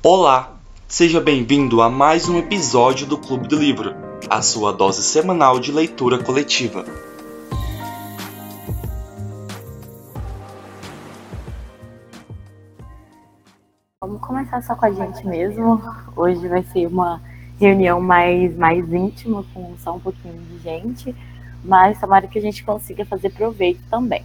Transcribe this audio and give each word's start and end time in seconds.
Olá, 0.00 0.56
seja 0.86 1.20
bem-vindo 1.20 1.82
a 1.82 1.90
mais 1.90 2.28
um 2.28 2.38
episódio 2.38 3.04
do 3.04 3.18
Clube 3.18 3.48
do 3.48 3.56
Livro, 3.56 3.96
a 4.30 4.40
sua 4.40 4.72
dose 4.72 5.02
semanal 5.02 5.58
de 5.58 5.72
leitura 5.72 6.22
coletiva. 6.22 6.84
Vamos 14.00 14.20
começar 14.20 14.62
só 14.62 14.76
com 14.76 14.86
a 14.86 14.92
gente 14.92 15.26
mesmo. 15.26 15.82
Hoje 16.14 16.46
vai 16.46 16.62
ser 16.62 16.86
uma 16.86 17.20
reunião 17.58 18.00
mais, 18.00 18.56
mais 18.56 18.92
íntima, 18.92 19.44
com 19.52 19.74
só 19.82 19.96
um 19.96 20.00
pouquinho 20.00 20.40
de 20.42 20.60
gente, 20.60 21.12
mas 21.64 21.98
tomara 21.98 22.28
que 22.28 22.38
a 22.38 22.42
gente 22.42 22.62
consiga 22.62 23.04
fazer 23.04 23.30
proveito 23.30 23.80
também. 23.90 24.24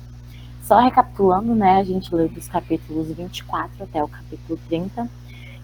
Só 0.61 0.79
recapitulando, 0.79 1.55
né, 1.55 1.79
a 1.79 1.83
gente 1.83 2.13
leu 2.13 2.29
dos 2.29 2.47
capítulos 2.47 3.07
24 3.07 3.83
até 3.83 4.03
o 4.03 4.07
capítulo 4.07 4.59
30, 4.69 5.09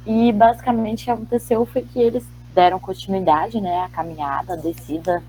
e 0.10 0.32
basicamente 0.32 1.04
o 1.04 1.05
que 1.05 1.12
aconteceu 1.12 1.63
foi 1.68 1.84
que 1.84 1.99
eles 1.99 2.26
deram 2.55 2.80
continuidade, 2.80 3.62
né, 3.62 3.84
à 3.84 3.90
caminhada, 3.90 4.54
a 4.54 4.55
descida 4.55 5.22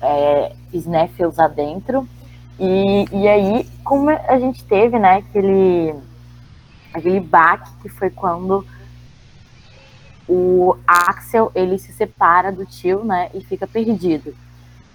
é, 0.00 0.56
Sneffels 0.72 1.38
adentro, 1.38 2.08
e, 2.58 3.06
e 3.12 3.28
aí, 3.28 3.64
como 3.84 4.10
a 4.10 4.40
gente 4.40 4.64
teve, 4.64 4.98
né, 4.98 5.18
aquele, 5.18 5.94
aquele 6.92 7.20
baque 7.20 7.70
que 7.80 7.88
foi 7.88 8.10
quando 8.10 8.66
o 10.28 10.76
Axel 10.84 11.52
ele 11.54 11.78
se 11.78 11.92
separa 11.92 12.50
do 12.50 12.66
tio, 12.66 13.04
né, 13.04 13.30
e 13.32 13.40
fica 13.40 13.68
perdido. 13.68 14.34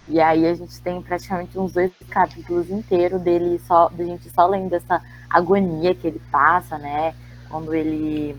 E 0.10 0.20
aí 0.20 0.46
a 0.46 0.54
gente 0.54 0.82
tem 0.82 1.02
praticamente 1.02 1.58
uns 1.58 1.72
dois 1.72 1.94
capítulos 2.10 2.70
inteiros 2.70 3.22
dele 3.22 3.58
só, 3.66 3.88
da 3.88 4.04
gente 4.04 4.30
só 4.30 4.46
lendo 4.48 4.74
essa 4.74 5.02
agonia 5.30 5.96
que 5.96 6.08
ele 6.08 6.22
passa, 6.30 6.78
né, 6.78 7.16
quando 7.50 7.74
ele 7.74 8.36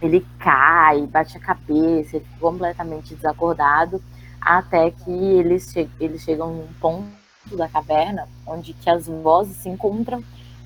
ele 0.00 0.26
cai, 0.38 1.06
bate 1.06 1.36
a 1.36 1.40
cabeça, 1.40 2.20
fica 2.20 2.38
completamente 2.40 3.14
desacordado, 3.14 4.02
até 4.40 4.90
que 4.90 5.10
eles, 5.10 5.72
che 5.72 5.88
eles 5.98 6.22
chegam 6.22 6.52
num 6.54 6.68
ponto 6.80 7.08
da 7.56 7.68
caverna 7.68 8.26
onde 8.46 8.72
que 8.72 8.88
as 8.88 9.06
vozes 9.06 9.56
se 9.56 9.68
encontram 9.68 10.22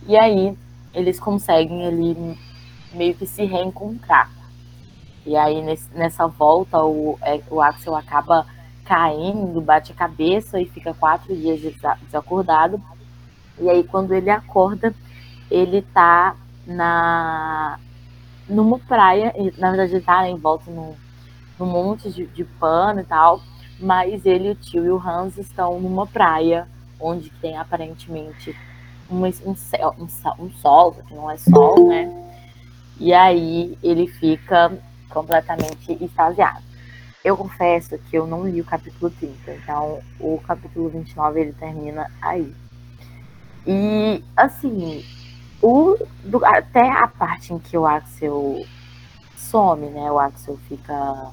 e 0.06 0.16
aí 0.16 0.56
eles 0.94 1.18
conseguem 1.20 1.86
ali 1.86 2.38
meio 2.92 3.14
que 3.14 3.26
se 3.26 3.44
reencontrar. 3.44 4.30
E 5.26 5.36
aí, 5.36 5.60
nesse, 5.62 5.88
nessa 5.94 6.26
volta, 6.26 6.82
o, 6.82 7.18
é, 7.22 7.40
o 7.50 7.60
Axel 7.60 7.94
acaba 7.94 8.46
caindo, 8.84 9.60
bate 9.60 9.92
a 9.92 9.94
cabeça 9.94 10.58
e 10.58 10.64
fica 10.64 10.94
quatro 10.94 11.36
dias 11.36 11.60
desacordado. 12.02 12.80
E 13.60 13.68
aí, 13.68 13.84
quando 13.84 14.14
ele 14.14 14.30
acorda, 14.30 14.94
ele 15.50 15.82
tá 15.82 16.34
na 16.66 17.78
numa 18.48 18.78
praia, 18.78 19.34
na 19.58 19.70
verdade 19.70 19.94
ele 19.94 20.04
tá 20.04 20.28
em 20.28 20.36
volta 20.36 20.70
num, 20.70 20.94
num 21.58 21.66
monte 21.66 22.10
de, 22.10 22.26
de 22.26 22.44
pano 22.44 23.00
e 23.00 23.04
tal, 23.04 23.40
mas 23.78 24.24
ele, 24.24 24.50
o 24.50 24.54
tio 24.54 24.84
e 24.84 24.90
o 24.90 24.98
Hans 24.98 25.36
estão 25.36 25.80
numa 25.80 26.06
praia 26.06 26.66
onde 27.00 27.30
tem 27.40 27.56
aparentemente 27.56 28.56
um, 29.10 29.24
um, 29.24 29.54
céu, 29.54 29.94
um, 29.98 30.44
um 30.44 30.50
sol, 30.50 30.92
que 31.06 31.14
não 31.14 31.30
é 31.30 31.36
sol, 31.36 31.88
né? 31.88 32.10
E 32.98 33.14
aí 33.14 33.78
ele 33.82 34.06
fica 34.06 34.72
completamente 35.08 35.96
extasiado. 36.02 36.62
Eu 37.24 37.36
confesso 37.36 37.98
que 37.98 38.16
eu 38.16 38.26
não 38.26 38.48
li 38.48 38.60
o 38.60 38.64
capítulo 38.64 39.10
30, 39.10 39.52
então 39.54 40.00
o 40.18 40.40
capítulo 40.46 40.88
29 40.88 41.40
ele 41.40 41.52
termina 41.52 42.10
aí. 42.20 42.52
E 43.66 44.22
assim, 44.36 45.04
o, 45.62 45.96
do, 46.24 46.44
até 46.44 46.90
a 46.90 47.08
parte 47.08 47.52
em 47.52 47.58
que 47.58 47.76
o 47.76 47.86
Axel 47.86 48.64
some, 49.36 49.86
né? 49.86 50.10
O 50.10 50.18
Axel 50.18 50.58
fica, 50.68 51.30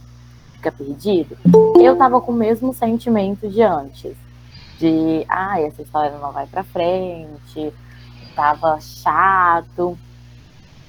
fica 0.53 0.71
perdido, 0.71 1.37
eu 1.79 1.97
tava 1.97 2.19
com 2.21 2.31
o 2.31 2.35
mesmo 2.35 2.73
sentimento 2.73 3.47
de 3.47 3.61
antes. 3.61 4.15
De, 4.79 5.25
ah, 5.29 5.59
essa 5.61 5.81
história 5.81 6.17
não 6.17 6.31
vai 6.31 6.45
pra 6.47 6.63
frente, 6.63 7.73
tava 8.35 8.79
chato. 8.81 9.97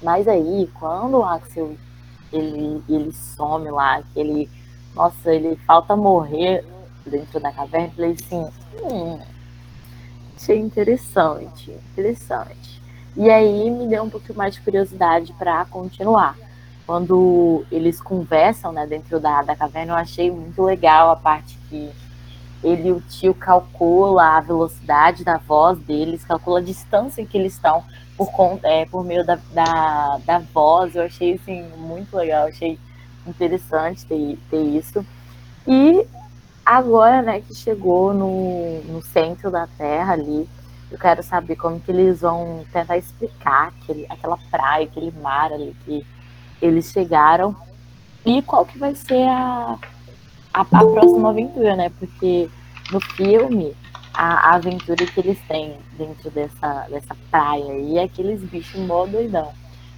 Mas 0.03 0.27
aí, 0.27 0.69
quando 0.73 1.19
o 1.19 1.23
Axel 1.23 1.75
ele, 2.31 2.83
ele 2.89 3.11
some 3.11 3.69
lá, 3.69 4.01
que 4.01 4.19
ele, 4.19 4.49
nossa, 4.95 5.33
ele 5.33 5.55
falta 5.65 5.95
morrer 5.95 6.65
dentro 7.05 7.39
da 7.39 7.51
caverna, 7.51 7.87
eu 7.87 7.91
falei 7.91 8.11
assim, 8.11 8.47
hum, 8.83 9.19
achei 10.35 10.57
interessante, 10.57 11.71
interessante. 11.91 12.76
E 13.17 13.31
aí 13.31 13.71
me 13.71 13.87
deu 13.87 14.03
um 14.03 14.09
pouquinho 14.11 14.37
mais 14.37 14.53
de 14.53 14.61
curiosidade 14.61 15.33
para 15.33 15.65
continuar. 15.65 16.37
Quando 16.85 17.65
eles 17.71 17.99
conversam 17.99 18.71
né, 18.71 18.85
dentro 18.85 19.19
da, 19.19 19.41
da 19.41 19.55
caverna, 19.55 19.93
eu 19.93 19.97
achei 19.97 20.29
muito 20.29 20.61
legal 20.61 21.09
a 21.09 21.15
parte 21.15 21.57
que 21.67 21.89
ele 22.63 22.89
e 22.89 22.91
o 22.91 23.01
tio 23.01 23.33
calcula 23.33 24.37
a 24.37 24.39
velocidade 24.39 25.23
da 25.23 25.37
voz 25.37 25.79
deles, 25.79 26.23
calcula 26.23 26.59
a 26.59 26.63
distância 26.63 27.19
em 27.19 27.25
que 27.25 27.35
eles 27.35 27.53
estão 27.53 27.83
por, 28.15 28.31
conta, 28.31 28.67
é, 28.67 28.85
por 28.85 29.03
meio 29.03 29.25
da, 29.25 29.39
da, 29.51 30.19
da 30.23 30.39
voz. 30.39 30.95
Eu 30.95 31.03
achei 31.03 31.33
assim, 31.33 31.67
muito 31.75 32.15
legal, 32.15 32.47
achei 32.47 32.77
interessante 33.25 34.05
ter, 34.05 34.37
ter 34.47 34.61
isso. 34.61 35.03
E 35.67 36.05
agora 36.63 37.23
né, 37.23 37.41
que 37.41 37.55
chegou 37.55 38.13
no, 38.13 38.79
no 38.83 39.01
centro 39.01 39.49
da 39.49 39.65
Terra 39.65 40.13
ali, 40.13 40.47
eu 40.89 40.97
quero 40.97 41.21
saber 41.21 41.55
como 41.57 41.79
que 41.79 41.91
eles 41.91 42.21
vão 42.21 42.65
tentar 42.71 42.97
explicar 42.97 43.73
aquele, 43.81 44.05
aquela 44.09 44.37
praia, 44.49 44.85
aquele 44.85 45.11
mar 45.19 45.51
ali 45.51 45.75
que 45.83 46.05
eles 46.61 46.91
chegaram. 46.91 47.55
E 48.25 48.41
qual 48.41 48.65
que 48.65 48.77
vai 48.77 48.95
ser 48.95 49.27
a, 49.27 49.77
a, 50.53 50.61
a 50.61 50.65
próxima 50.65 51.29
aventura, 51.29 51.75
né? 51.75 51.91
Porque 51.99 52.49
no 52.91 53.01
filme 53.01 53.75
a, 54.13 54.51
a, 54.51 54.55
aventura 54.55 55.05
que 55.05 55.19
eles 55.19 55.37
têm 55.47 55.75
dentro 55.97 56.31
dessa, 56.31 56.87
dessa 56.89 57.15
praia 57.29 57.79
e 57.79 57.99
aqueles 57.99 58.41
bichos 58.41 58.79
mó 58.81 59.05
doidão. 59.05 59.51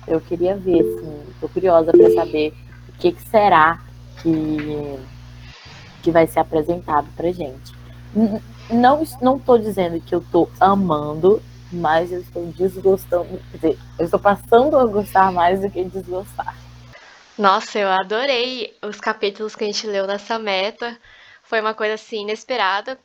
Eu 0.08 0.20
queria 0.20 0.56
ver, 0.56 0.80
assim, 0.80 1.24
tô 1.40 1.48
curiosa 1.50 1.92
para 1.92 2.12
saber 2.14 2.54
o 2.90 2.92
que, 2.94 3.12
que 3.12 3.30
será 3.30 3.80
que, 4.22 5.00
que 6.02 6.10
vai 6.10 6.26
ser 6.26 6.40
apresentado 6.40 7.08
pra 7.16 7.32
gente. 7.32 7.74
Não, 8.70 9.04
não 9.22 9.40
tô 9.40 9.58
dizendo 9.58 10.00
que 10.02 10.14
eu 10.14 10.24
tô 10.32 10.50
amando, 10.60 11.42
mas 11.72 12.12
eu 12.12 12.22
estou 12.22 12.46
desgostando, 12.48 13.40
quer 13.52 13.58
dizer, 13.58 13.80
eu 13.98 14.06
estou 14.06 14.20
passando 14.20 14.78
a 14.78 14.86
gostar 14.86 15.32
mais 15.32 15.62
do 15.62 15.70
que 15.70 15.84
desgostar. 15.84 16.56
Nossa, 17.38 17.80
eu 17.80 17.88
adorei 17.88 18.78
os 18.82 19.00
capítulos 19.00 19.56
que 19.56 19.64
a 19.64 19.68
gente 19.68 19.88
leu 19.88 20.06
nessa 20.06 20.38
meta. 20.38 20.98
Foi 21.42 21.62
uma 21.62 21.74
coisa 21.74 21.96
assim 21.96 22.22
inesperada, 22.22 23.00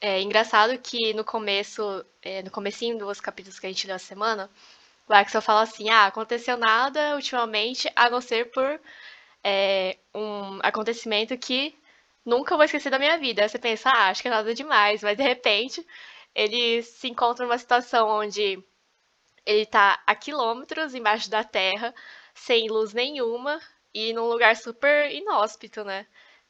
é 0.00 0.20
engraçado 0.20 0.76
que 0.78 1.14
no 1.14 1.24
começo, 1.24 2.04
é, 2.22 2.42
no 2.42 2.50
comecinho 2.50 2.98
dos 2.98 3.20
capítulos 3.20 3.58
que 3.58 3.66
a 3.66 3.70
gente 3.70 3.86
leu 3.86 3.96
a 3.96 3.98
semana, 3.98 4.50
o 5.08 5.14
Axel 5.14 5.40
fala 5.40 5.62
assim, 5.62 5.88
ah, 5.88 6.04
aconteceu 6.04 6.58
nada 6.58 7.14
ultimamente, 7.14 7.90
a 7.96 8.10
não 8.10 8.20
ser 8.20 8.50
por 8.50 8.80
é, 9.42 9.96
um 10.14 10.58
acontecimento 10.62 11.36
que 11.38 11.74
nunca 12.24 12.56
vou 12.56 12.64
esquecer 12.64 12.90
da 12.90 12.98
minha 12.98 13.18
vida. 13.18 13.48
Você 13.48 13.58
pensa, 13.58 13.90
ah, 13.90 14.08
acho 14.08 14.22
que 14.22 14.28
é 14.28 14.30
nada 14.30 14.54
demais, 14.54 15.02
mas 15.02 15.16
de 15.16 15.22
repente 15.22 15.86
ele 16.34 16.82
se 16.82 17.08
encontra 17.08 17.44
numa 17.46 17.58
situação 17.58 18.08
onde 18.08 18.62
ele 19.46 19.62
está 19.62 20.02
a 20.06 20.14
quilômetros 20.14 20.94
embaixo 20.94 21.30
da 21.30 21.44
terra, 21.44 21.94
sem 22.34 22.68
luz 22.68 22.92
nenhuma 22.92 23.60
e 23.92 24.12
num 24.12 24.26
lugar 24.28 24.56
super 24.56 25.10
inóspito, 25.12 25.84
né? 25.84 26.06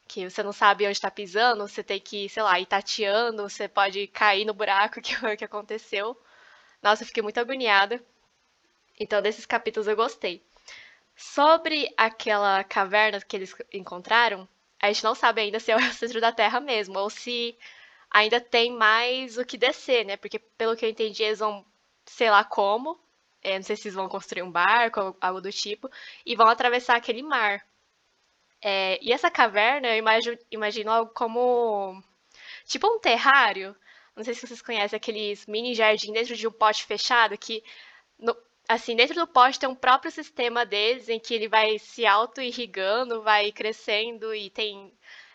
que 0.07 0.29
você 0.29 0.43
não 0.43 0.51
sabe 0.51 0.85
onde 0.85 0.93
está 0.93 1.09
pisando, 1.09 1.67
você 1.67 1.83
tem 1.83 1.99
que, 1.99 2.29
sei 2.29 2.43
lá, 2.43 2.59
ir 2.59 2.65
tateando, 2.65 3.43
você 3.43 3.67
pode 3.67 4.07
cair 4.07 4.45
no 4.45 4.53
buraco 4.53 5.01
que, 5.01 5.15
que 5.37 5.45
aconteceu. 5.45 6.19
Nossa, 6.81 7.03
eu 7.03 7.07
fiquei 7.07 7.23
muito 7.23 7.39
agoniada. 7.39 8.03
Então, 8.99 9.21
desses 9.21 9.45
capítulos 9.45 9.87
eu 9.87 9.95
gostei. 9.95 10.43
Sobre 11.15 11.91
aquela 11.97 12.63
caverna 12.63 13.19
que 13.21 13.35
eles 13.35 13.55
encontraram, 13.73 14.47
a 14.85 14.93
gente 14.93 15.03
não 15.03 15.15
sabe 15.15 15.41
ainda 15.41 15.59
se 15.59 15.71
é 15.71 15.75
o 15.75 15.79
centro 15.93 16.21
da 16.21 16.31
Terra 16.31 16.59
mesmo, 16.59 16.97
ou 16.99 17.09
se 17.09 17.57
ainda 18.09 18.39
tem 18.41 18.71
mais 18.71 19.37
o 19.37 19.45
que 19.45 19.57
descer, 19.57 20.05
né? 20.05 20.17
Porque, 20.17 20.39
pelo 20.39 20.75
que 20.75 20.85
eu 20.85 20.89
entendi, 20.89 21.23
eles 21.23 21.39
vão, 21.39 21.65
sei 22.05 22.29
lá 22.31 22.43
como, 22.43 22.99
é, 23.43 23.57
não 23.57 23.63
sei 23.63 23.75
se 23.75 23.87
eles 23.87 23.95
vão 23.95 24.09
construir 24.09 24.43
um 24.43 24.51
barco 24.51 25.15
algo 25.21 25.41
do 25.41 25.51
tipo, 25.51 25.89
e 26.25 26.35
vão 26.35 26.47
atravessar 26.47 26.95
aquele 26.97 27.21
mar. 27.23 27.63
É, 28.61 28.99
e 29.01 29.11
essa 29.13 29.29
caverna, 29.29 29.87
eu 29.89 29.97
imagino, 29.97 30.37
imagino 30.51 30.91
algo 30.91 31.11
como. 31.13 32.01
Tipo 32.65 32.87
um 32.87 32.99
terrário. 32.99 33.75
Não 34.15 34.23
sei 34.23 34.33
se 34.33 34.47
vocês 34.47 34.61
conhecem 34.61 34.97
aqueles 34.97 35.45
mini 35.45 35.75
jardim 35.75 36.13
dentro 36.13 36.35
de 36.35 36.47
um 36.47 36.51
pote 36.51 36.83
fechado 36.85 37.37
que. 37.37 37.63
No, 38.17 38.35
assim, 38.67 38.95
dentro 38.95 39.15
do 39.15 39.27
pote 39.27 39.59
tem 39.59 39.69
um 39.69 39.75
próprio 39.75 40.11
sistema 40.11 40.65
deles 40.65 41.09
em 41.09 41.19
que 41.19 41.33
ele 41.33 41.47
vai 41.47 41.77
se 41.79 42.05
auto-irrigando, 42.05 43.21
vai 43.21 43.51
crescendo 43.51 44.33
e 44.33 44.49
tem 44.49 44.91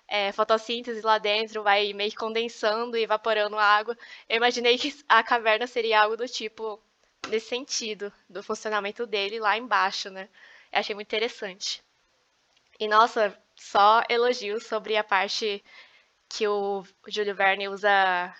é, 0.09 0.32
fotossíntese 0.32 1.00
lá 1.03 1.19
dentro, 1.19 1.62
vai 1.62 1.93
meio 1.93 2.11
que 2.11 2.17
condensando 2.17 2.97
e 2.97 3.03
evaporando 3.03 3.56
a 3.56 3.65
água. 3.65 3.97
Eu 4.29 4.37
imaginei 4.37 4.77
que 4.79 4.93
a 5.09 5.23
caverna 5.23 5.67
seria 5.67 6.03
algo 6.03 6.17
do 6.17 6.29
tipo 6.29 6.82
nesse 7.29 7.49
sentido, 7.49 8.12
do 8.29 8.43
funcionamento 8.43 9.06
dele 9.06 9.38
lá 9.38 9.56
embaixo, 9.56 10.11
né? 10.11 10.29
Eu 10.73 10.81
achei 10.81 10.94
muito 10.94 11.09
interessante. 11.09 11.83
E 12.79 12.88
nossa, 12.88 13.37
só 13.55 14.03
elogios 14.09 14.67
sobre 14.67 14.97
a 14.97 15.05
parte 15.05 15.62
que 16.29 16.47
o 16.49 16.85
Júlio 17.06 17.35
Verne 17.35 17.69
usa 17.69 18.35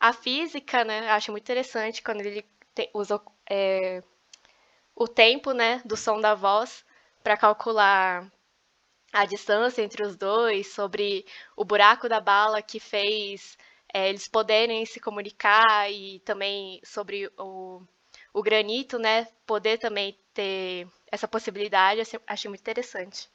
a 0.00 0.12
física, 0.12 0.84
né? 0.84 1.06
Eu 1.06 1.12
acho 1.12 1.30
muito 1.30 1.44
interessante 1.44 2.02
quando 2.02 2.22
ele 2.22 2.44
te, 2.74 2.90
usa 2.94 3.20
é, 3.48 4.02
o 4.96 5.08
tempo, 5.08 5.52
né, 5.52 5.82
do 5.84 5.96
som 5.96 6.20
da 6.20 6.34
voz 6.34 6.84
para 7.22 7.36
calcular 7.36 8.30
a 9.12 9.24
distância 9.26 9.82
entre 9.82 10.04
os 10.06 10.16
dois, 10.16 10.72
sobre 10.74 11.24
o 11.56 11.64
buraco 11.64 12.08
da 12.08 12.20
bala 12.20 12.62
que 12.62 12.80
fez 12.80 13.56
é, 13.92 14.08
eles 14.08 14.28
poderem 14.28 14.84
se 14.86 15.00
comunicar 15.00 15.90
e 15.90 16.20
também 16.20 16.80
sobre 16.84 17.30
o, 17.38 17.82
o 18.32 18.42
granito, 18.42 18.98
né, 18.98 19.26
poder 19.46 19.78
também 19.78 20.18
ter 20.34 20.88
essa 21.10 21.28
possibilidade, 21.28 22.02
achei 22.26 22.48
muito 22.48 22.60
interessante. 22.60 23.28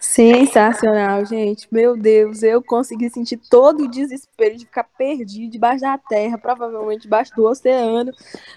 Sensacional, 0.00 1.26
gente. 1.26 1.68
Meu 1.70 1.94
Deus, 1.94 2.42
eu 2.42 2.62
consegui 2.62 3.10
sentir 3.10 3.36
todo 3.50 3.84
o 3.84 3.90
desespero 3.90 4.56
de 4.56 4.64
ficar 4.64 4.84
perdido 4.84 5.52
debaixo 5.52 5.82
da 5.82 5.98
terra, 5.98 6.38
provavelmente 6.38 7.02
debaixo 7.02 7.34
do 7.36 7.44
oceano, 7.44 8.10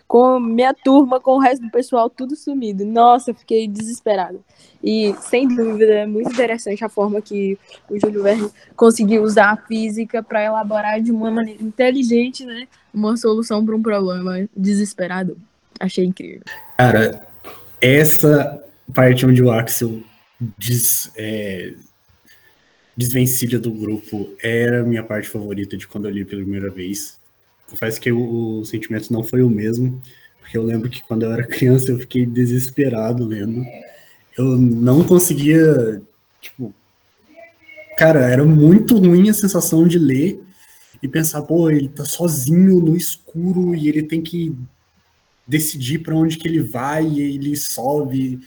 com 0.07 0.39
minha 0.39 0.73
turma, 0.73 1.19
com 1.19 1.31
o 1.31 1.39
resto 1.39 1.61
do 1.63 1.69
pessoal 1.69 2.09
tudo 2.09 2.33
sumido. 2.37 2.85
Nossa, 2.85 3.31
eu 3.31 3.35
fiquei 3.35 3.67
desesperada. 3.67 4.39
E, 4.81 5.13
sem 5.19 5.45
dúvida, 5.45 5.93
é 5.93 6.05
muito 6.05 6.31
interessante 6.31 6.83
a 6.83 6.89
forma 6.89 7.21
que 7.21 7.57
o 7.89 7.99
Júlio 7.99 8.23
Verne 8.23 8.49
conseguiu 8.75 9.23
usar 9.23 9.51
a 9.51 9.57
física 9.57 10.23
para 10.23 10.43
elaborar 10.43 11.01
de 11.01 11.11
uma 11.11 11.29
maneira 11.29 11.61
inteligente, 11.61 12.45
né, 12.45 12.67
uma 12.93 13.17
solução 13.17 13.65
para 13.65 13.75
um 13.75 13.81
problema 13.81 14.47
desesperado. 14.55 15.37
Achei 15.77 16.05
incrível. 16.05 16.43
Cara, 16.77 17.27
essa 17.81 18.63
parte 18.93 19.25
onde 19.25 19.43
o 19.43 19.51
Axel 19.51 20.01
des, 20.57 21.11
é, 21.15 21.73
desvencilha 22.95 23.59
do 23.59 23.71
grupo 23.71 24.33
era 24.41 24.81
a 24.81 24.85
minha 24.85 25.03
parte 25.03 25.27
favorita 25.27 25.75
de 25.75 25.87
quando 25.87 26.07
eu 26.07 26.11
li 26.11 26.25
pela 26.25 26.41
primeira 26.41 26.69
vez. 26.69 27.19
Confesso 27.69 27.99
que 27.99 28.11
o, 28.11 28.59
o 28.59 28.65
sentimento 28.65 29.11
não 29.11 29.23
foi 29.23 29.41
o 29.41 29.49
mesmo, 29.49 30.01
porque 30.39 30.57
eu 30.57 30.63
lembro 30.63 30.89
que 30.89 31.01
quando 31.03 31.23
eu 31.23 31.31
era 31.31 31.47
criança 31.47 31.91
eu 31.91 31.99
fiquei 31.99 32.25
desesperado 32.25 33.25
lendo. 33.25 33.63
Eu 34.37 34.57
não 34.57 35.03
conseguia, 35.03 36.01
tipo, 36.41 36.73
cara, 37.97 38.29
era 38.29 38.43
muito 38.43 38.97
ruim 38.97 39.29
a 39.29 39.33
sensação 39.33 39.87
de 39.87 39.97
ler 39.97 40.41
e 41.01 41.07
pensar, 41.07 41.41
pô, 41.41 41.69
ele 41.69 41.89
tá 41.89 42.05
sozinho 42.05 42.79
no 42.79 42.95
escuro 42.95 43.75
e 43.75 43.87
ele 43.89 44.03
tem 44.03 44.21
que 44.21 44.55
decidir 45.45 45.99
para 45.99 46.15
onde 46.15 46.37
que 46.37 46.47
ele 46.47 46.61
vai 46.61 47.05
e 47.05 47.21
ele 47.21 47.55
sobe 47.55 48.39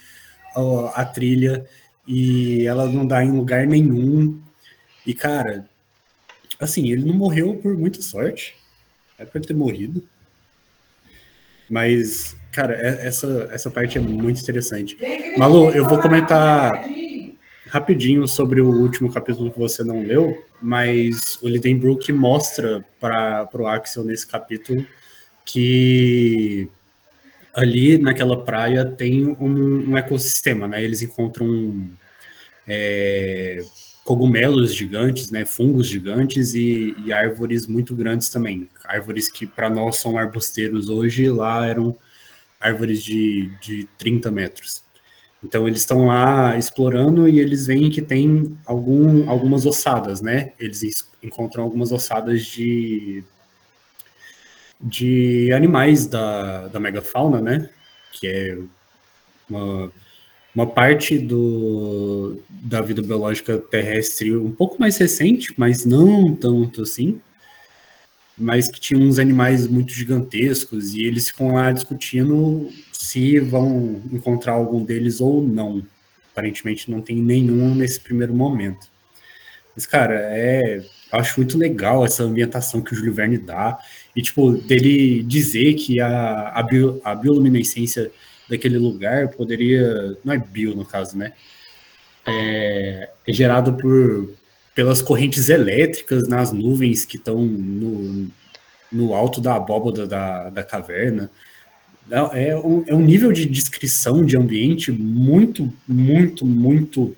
a, 0.55 1.03
a 1.03 1.05
trilha 1.05 1.67
e 2.07 2.67
ela 2.67 2.87
não 2.87 3.07
dá 3.07 3.25
em 3.25 3.33
lugar 3.33 3.67
nenhum. 3.67 4.41
E, 5.07 5.13
cara, 5.15 5.69
assim, 6.61 6.91
ele 6.91 7.05
não 7.05 7.15
morreu 7.15 7.55
por 7.57 7.77
muita 7.77 8.01
sorte. 8.03 8.55
É 9.19 9.25
pra 9.25 9.39
ele 9.39 9.49
ter 9.49 9.55
morrido. 9.55 10.07
Mas, 11.69 12.37
cara, 12.53 12.75
é, 12.75 13.07
essa, 13.07 13.49
essa 13.51 13.71
parte 13.71 13.99
é 13.99 14.01
muito 14.01 14.41
interessante. 14.41 14.97
Malu, 15.37 15.71
eu 15.71 15.89
vou 15.89 16.01
comentar 16.01 16.85
rapidinho 17.69 18.29
sobre 18.29 18.61
o 18.61 18.69
último 18.69 19.13
capítulo 19.13 19.51
que 19.51 19.59
você 19.59 19.83
não 19.83 20.01
leu, 20.01 20.45
mas 20.63 21.39
o 21.43 21.49
Lidenbrook 21.49 22.13
mostra 22.13 22.85
para 23.01 23.49
o 23.55 23.67
Axel 23.67 24.05
nesse 24.05 24.27
capítulo 24.27 24.87
que 25.45 26.69
ali 27.57 27.97
naquela 27.97 28.45
praia 28.45 28.85
tem 28.85 29.27
um, 29.27 29.91
um 29.91 29.97
ecossistema, 29.97 30.69
né? 30.69 30.85
Eles 30.85 31.01
encontram 31.01 31.89
é, 32.69 33.65
cogumelos 34.05 34.75
gigantes, 34.75 35.31
né? 35.31 35.47
Fungos 35.47 35.87
gigantes 35.87 36.55
e, 36.55 36.95
e, 37.03 37.13
árvores 37.15 37.67
muito 37.67 37.95
grandes 37.95 38.29
também. 38.29 38.69
Árvores 38.85 39.31
que 39.31 39.47
para 39.47 39.71
nós 39.71 39.97
são 39.97 40.19
arbusteiros 40.19 40.91
hoje, 40.91 41.31
lá 41.31 41.67
eram 41.67 41.97
árvores 42.61 43.03
de, 43.03 43.51
de 43.63 43.89
30 43.97 44.31
metros. 44.31 44.85
Então 45.43 45.67
eles 45.67 45.81
estão 45.81 46.07
lá 46.07 46.59
explorando 46.59 47.27
e 47.27 47.41
eles 47.41 47.67
veem 47.67 47.89
que 47.89 48.03
tem 48.03 48.55
algum, 48.67 49.31
algumas 49.31 49.65
ossadas, 49.65 50.21
né? 50.21 50.53
Eles 50.59 50.83
encontram 51.23 51.65
algumas 51.65 51.91
ossadas 51.91 52.45
de 52.45 53.25
de 54.81 55.53
animais 55.53 56.07
da, 56.07 56.69
da 56.69 56.81
megafauna, 56.81 57.41
né? 57.41 57.71
Que 58.13 58.27
é 58.27 58.59
uma, 59.49 59.93
uma 60.55 60.67
parte 60.67 61.19
do, 61.19 62.41
da 62.49 62.81
vida 62.81 63.03
biológica 63.03 63.59
terrestre 63.59 64.37
um 64.37 64.53
pouco 64.53 64.81
mais 64.81 64.97
recente, 64.97 65.53
mas 65.57 65.85
não 65.85 66.35
tanto 66.35 66.83
assim. 66.83 67.21
Mas 68.39 68.69
que 68.69 68.79
tinha 68.79 69.01
uns 69.01 69.19
animais 69.19 69.67
muito 69.67 69.93
gigantescos 69.93 70.95
e 70.95 71.03
eles 71.03 71.29
ficam 71.29 71.55
lá 71.55 71.73
discutindo 71.73 72.71
se 72.93 73.41
vão 73.41 74.03
encontrar 74.13 74.53
algum 74.53 74.85
deles 74.85 75.21
ou 75.21 75.43
não. 75.43 75.83
Aparentemente 76.33 76.91
não 76.91 77.01
tem 77.01 77.17
nenhum 77.17 77.75
nesse 77.75 77.99
primeiro 77.99 78.35
momento. 78.35 78.89
Mas, 79.75 79.87
cara, 79.87 80.15
é, 80.15 80.83
acho 81.13 81.39
muito 81.39 81.59
legal 81.59 82.05
essa 82.05 82.23
ambientação 82.23 82.81
que 82.81 82.93
o 82.93 82.97
Júlio 82.97 83.13
Verne 83.13 83.37
dá. 83.37 83.79
E, 84.17 84.23
tipo, 84.23 84.53
dele 84.53 85.23
dizer 85.23 85.75
que 85.75 86.01
a, 86.01 86.49
a, 86.49 86.63
bio, 86.63 87.01
a 87.05 87.15
bioluminescência 87.15 88.11
daquele 88.49 88.79
lugar 88.79 89.29
poderia. 89.29 90.17
Não 90.25 90.33
é 90.33 90.39
bio, 90.39 90.75
no 90.75 90.87
caso, 90.87 91.19
né? 91.19 91.35
É, 92.27 93.11
é 93.27 93.33
gerado 93.33 93.75
por, 93.75 94.35
pelas 94.75 95.03
correntes 95.03 95.51
elétricas 95.51 96.27
nas 96.29 96.51
nuvens 96.51 97.05
que 97.05 97.19
estão 97.19 97.45
no, 97.45 98.29
no 98.91 99.15
alto 99.15 99.39
da 99.41 99.55
abóboda 99.55 100.07
da, 100.07 100.49
da 100.49 100.65
caverna. 100.65 101.31
É, 102.11 102.49
é 102.49 102.57
um, 102.57 102.85
é 102.87 102.95
um 102.95 103.03
nível 103.03 103.33
de 103.33 103.45
descrição 103.45 104.25
de 104.25 104.37
ambiente 104.37 104.91
muito, 104.91 105.71
muito, 105.87 106.47
muito 106.47 107.15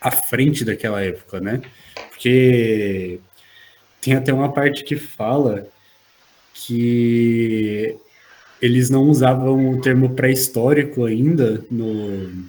à 0.00 0.12
frente 0.12 0.64
daquela 0.64 1.02
época, 1.02 1.40
né? 1.40 1.60
Porque 2.10 3.18
tem 4.00 4.14
até 4.14 4.32
uma 4.32 4.52
parte 4.52 4.84
que 4.84 4.96
fala 4.96 5.66
que 6.64 7.96
eles 8.60 8.88
não 8.88 9.04
usavam 9.04 9.70
o 9.70 9.80
termo 9.80 10.10
pré-histórico 10.10 11.04
ainda 11.04 11.62
no, 11.70 12.46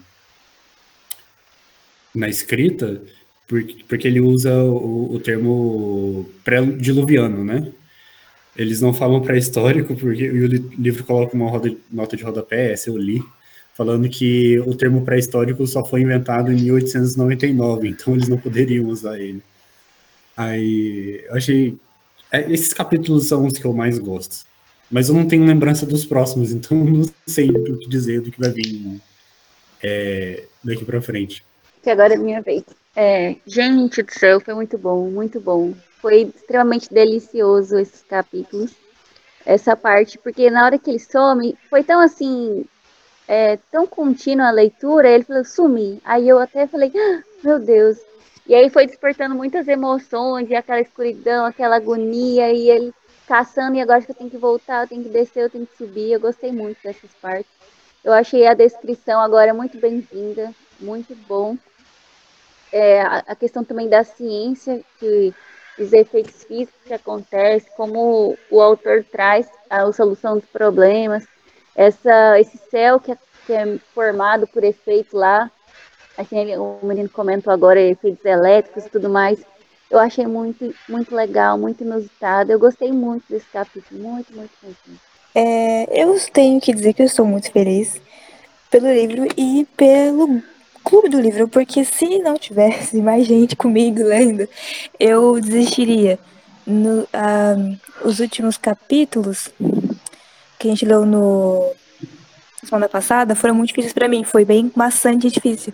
na 2.15 2.29
escrita, 2.29 3.01
porque, 3.47 3.83
porque 3.87 4.07
ele 4.07 4.21
usa 4.21 4.53
o, 4.63 5.15
o 5.15 5.19
termo 5.19 6.29
pré-diluviano, 6.43 7.43
né? 7.43 7.71
Eles 8.55 8.81
não 8.81 8.93
falam 8.93 9.21
pré-histórico, 9.21 9.95
porque 9.95 10.29
o 10.29 10.47
livro 10.81 11.03
coloca 11.03 11.35
uma 11.35 11.49
roda, 11.49 11.71
nota 11.91 12.17
de 12.17 12.23
rodapé, 12.23 12.71
essa 12.71 12.89
eu 12.89 12.97
li, 12.97 13.21
falando 13.75 14.09
que 14.09 14.57
o 14.61 14.73
termo 14.73 15.03
pré-histórico 15.05 15.67
só 15.67 15.85
foi 15.85 16.01
inventado 16.01 16.51
em 16.51 16.55
1899, 16.55 17.89
então 17.89 18.15
eles 18.15 18.27
não 18.27 18.37
poderiam 18.37 18.85
usar 18.85 19.19
ele. 19.19 19.43
Aí 20.35 21.23
eu 21.27 21.35
achei 21.35 21.77
é, 22.31 22.51
esses 22.51 22.73
capítulos 22.73 23.27
são 23.27 23.45
os 23.45 23.53
que 23.53 23.65
eu 23.65 23.73
mais 23.73 23.97
gosto. 23.99 24.45
Mas 24.89 25.09
eu 25.09 25.15
não 25.15 25.27
tenho 25.27 25.45
lembrança 25.45 25.85
dos 25.85 26.05
próximos, 26.05 26.51
então 26.53 26.77
não 26.77 27.09
sei 27.25 27.49
o 27.49 27.63
que 27.79 27.89
dizer 27.89 28.21
do 28.21 28.31
que 28.31 28.39
vai 28.39 28.49
vir 28.49 29.01
é, 29.83 30.43
daqui 30.63 30.85
pra 30.85 31.01
frente. 31.01 31.43
Que 31.81 31.89
agora 31.89 32.13
é 32.13 32.17
minha 32.17 32.41
vez. 32.41 32.63
É, 32.95 33.35
gente 33.45 34.01
do 34.01 34.11
céu, 34.11 34.39
foi 34.39 34.53
muito 34.53 34.77
bom, 34.77 35.09
muito 35.09 35.39
bom. 35.39 35.73
Foi 36.01 36.31
extremamente 36.35 36.91
delicioso 36.91 37.77
esses 37.77 38.03
capítulos. 38.03 38.71
Essa 39.45 39.75
parte, 39.75 40.17
porque 40.17 40.49
na 40.49 40.65
hora 40.65 40.77
que 40.77 40.89
ele 40.89 40.99
some, 40.99 41.57
foi 41.69 41.83
tão 41.83 42.01
assim, 42.01 42.65
é, 43.27 43.57
tão 43.71 43.87
contínua 43.87 44.47
a 44.47 44.51
leitura, 44.51 45.09
ele 45.09 45.23
falou, 45.23 45.45
sumi. 45.45 46.01
Aí 46.03 46.27
eu 46.27 46.39
até 46.39 46.67
falei, 46.67 46.91
ah, 46.95 47.23
meu 47.43 47.59
Deus, 47.59 47.97
e 48.47 48.55
aí 48.55 48.69
foi 48.69 48.87
despertando 48.87 49.35
muitas 49.35 49.67
emoções, 49.67 50.49
e 50.49 50.55
aquela 50.55 50.79
escuridão, 50.79 51.45
aquela 51.45 51.75
agonia, 51.75 52.51
e 52.51 52.69
ele 52.69 52.93
caçando, 53.27 53.75
e 53.75 53.81
agora 53.81 54.01
que 54.01 54.11
eu 54.11 54.15
tenho 54.15 54.29
que 54.29 54.37
voltar, 54.37 54.83
eu 54.83 54.87
tenho 54.87 55.03
que 55.03 55.09
descer, 55.09 55.43
eu 55.43 55.49
tenho 55.49 55.67
que 55.67 55.77
subir. 55.77 56.13
Eu 56.13 56.19
gostei 56.19 56.51
muito 56.51 56.81
dessas 56.81 57.11
partes. 57.21 57.51
Eu 58.03 58.13
achei 58.13 58.47
a 58.47 58.53
descrição 58.53 59.19
agora 59.19 59.53
muito 59.53 59.77
bem-vinda, 59.77 60.53
muito 60.79 61.13
bom. 61.27 61.57
É, 62.71 63.01
a, 63.01 63.35
questão 63.35 63.65
também 63.65 63.89
da 63.89 64.03
ciência, 64.03 64.81
que 64.97 65.33
os 65.77 65.91
efeitos 65.91 66.43
físicos 66.45 66.79
que 66.85 66.93
acontecem, 66.93 67.69
como 67.75 68.37
o 68.49 68.61
autor 68.61 69.03
traz 69.03 69.49
a, 69.69 69.91
solução 69.91 70.37
dos 70.37 70.47
problemas, 70.47 71.27
essa, 71.75 72.39
esse 72.39 72.57
céu 72.69 72.99
que 72.99 73.11
é, 73.11 73.17
que 73.45 73.53
é 73.53 73.77
formado 73.93 74.47
por 74.47 74.63
efeitos 74.63 75.13
lá, 75.13 75.51
Assim, 76.17 76.55
o 76.55 76.79
menino 76.83 77.09
comentou 77.09 77.53
agora 77.53 77.79
efeitos 77.79 78.25
elétricos 78.25 78.85
e 78.85 78.89
tudo 78.89 79.09
mais. 79.09 79.39
Eu 79.89 79.99
achei 79.99 80.25
muito, 80.25 80.73
muito 80.89 81.15
legal, 81.15 81.57
muito 81.57 81.83
inusitado. 81.83 82.51
Eu 82.51 82.59
gostei 82.59 82.91
muito 82.91 83.23
desse 83.29 83.45
capítulo, 83.53 84.01
muito, 84.01 84.35
muito, 84.35 84.51
muito. 84.63 84.77
É, 85.35 86.01
eu 86.01 86.19
tenho 86.33 86.59
que 86.59 86.73
dizer 86.73 86.93
que 86.93 87.01
eu 87.01 87.05
estou 87.05 87.25
muito 87.25 87.51
feliz 87.51 88.01
pelo 88.71 88.91
livro 88.91 89.27
e 89.37 89.67
pelo 89.77 90.41
clube 90.83 91.09
do 91.09 91.21
livro, 91.21 91.47
porque 91.47 91.85
se 91.85 92.19
não 92.19 92.37
tivesse 92.37 92.97
mais 93.01 93.27
gente 93.27 93.55
comigo 93.55 94.03
lendo, 94.03 94.47
eu 94.99 95.39
desistiria. 95.39 96.17
No, 96.65 97.03
uh, 97.03 97.79
os 98.03 98.19
últimos 98.19 98.57
capítulos 98.57 99.49
que 100.59 100.67
a 100.67 100.71
gente 100.71 100.85
leu 100.85 101.05
no 101.05 101.71
semana 102.61 102.89
passada 102.89 103.35
foram 103.35 103.53
muito 103.53 103.69
difíceis 103.69 103.93
para 103.93 104.09
mim, 104.09 104.25
foi 104.25 104.43
bem 104.43 104.69
maçante 104.75 105.27
e 105.27 105.31
difícil. 105.31 105.73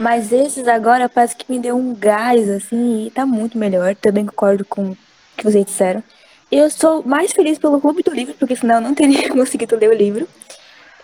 Mas 0.00 0.32
esses 0.32 0.66
agora 0.66 1.10
parece 1.10 1.36
que 1.36 1.52
me 1.52 1.58
deu 1.58 1.76
um 1.76 1.94
gás, 1.94 2.48
assim, 2.48 3.06
e 3.06 3.10
tá 3.10 3.26
muito 3.26 3.58
melhor. 3.58 3.94
Também 3.94 4.24
concordo 4.24 4.64
com 4.64 4.92
o 4.92 4.96
que 5.36 5.44
vocês 5.44 5.66
disseram. 5.66 6.02
Eu 6.50 6.70
sou 6.70 7.02
mais 7.04 7.32
feliz 7.32 7.58
pelo 7.58 7.78
clube 7.80 8.02
do 8.02 8.10
livro, 8.10 8.34
porque 8.38 8.56
senão 8.56 8.76
eu 8.76 8.80
não 8.80 8.94
teria 8.94 9.28
conseguido 9.30 9.76
ler 9.76 9.90
o 9.90 9.94
livro. 9.94 10.26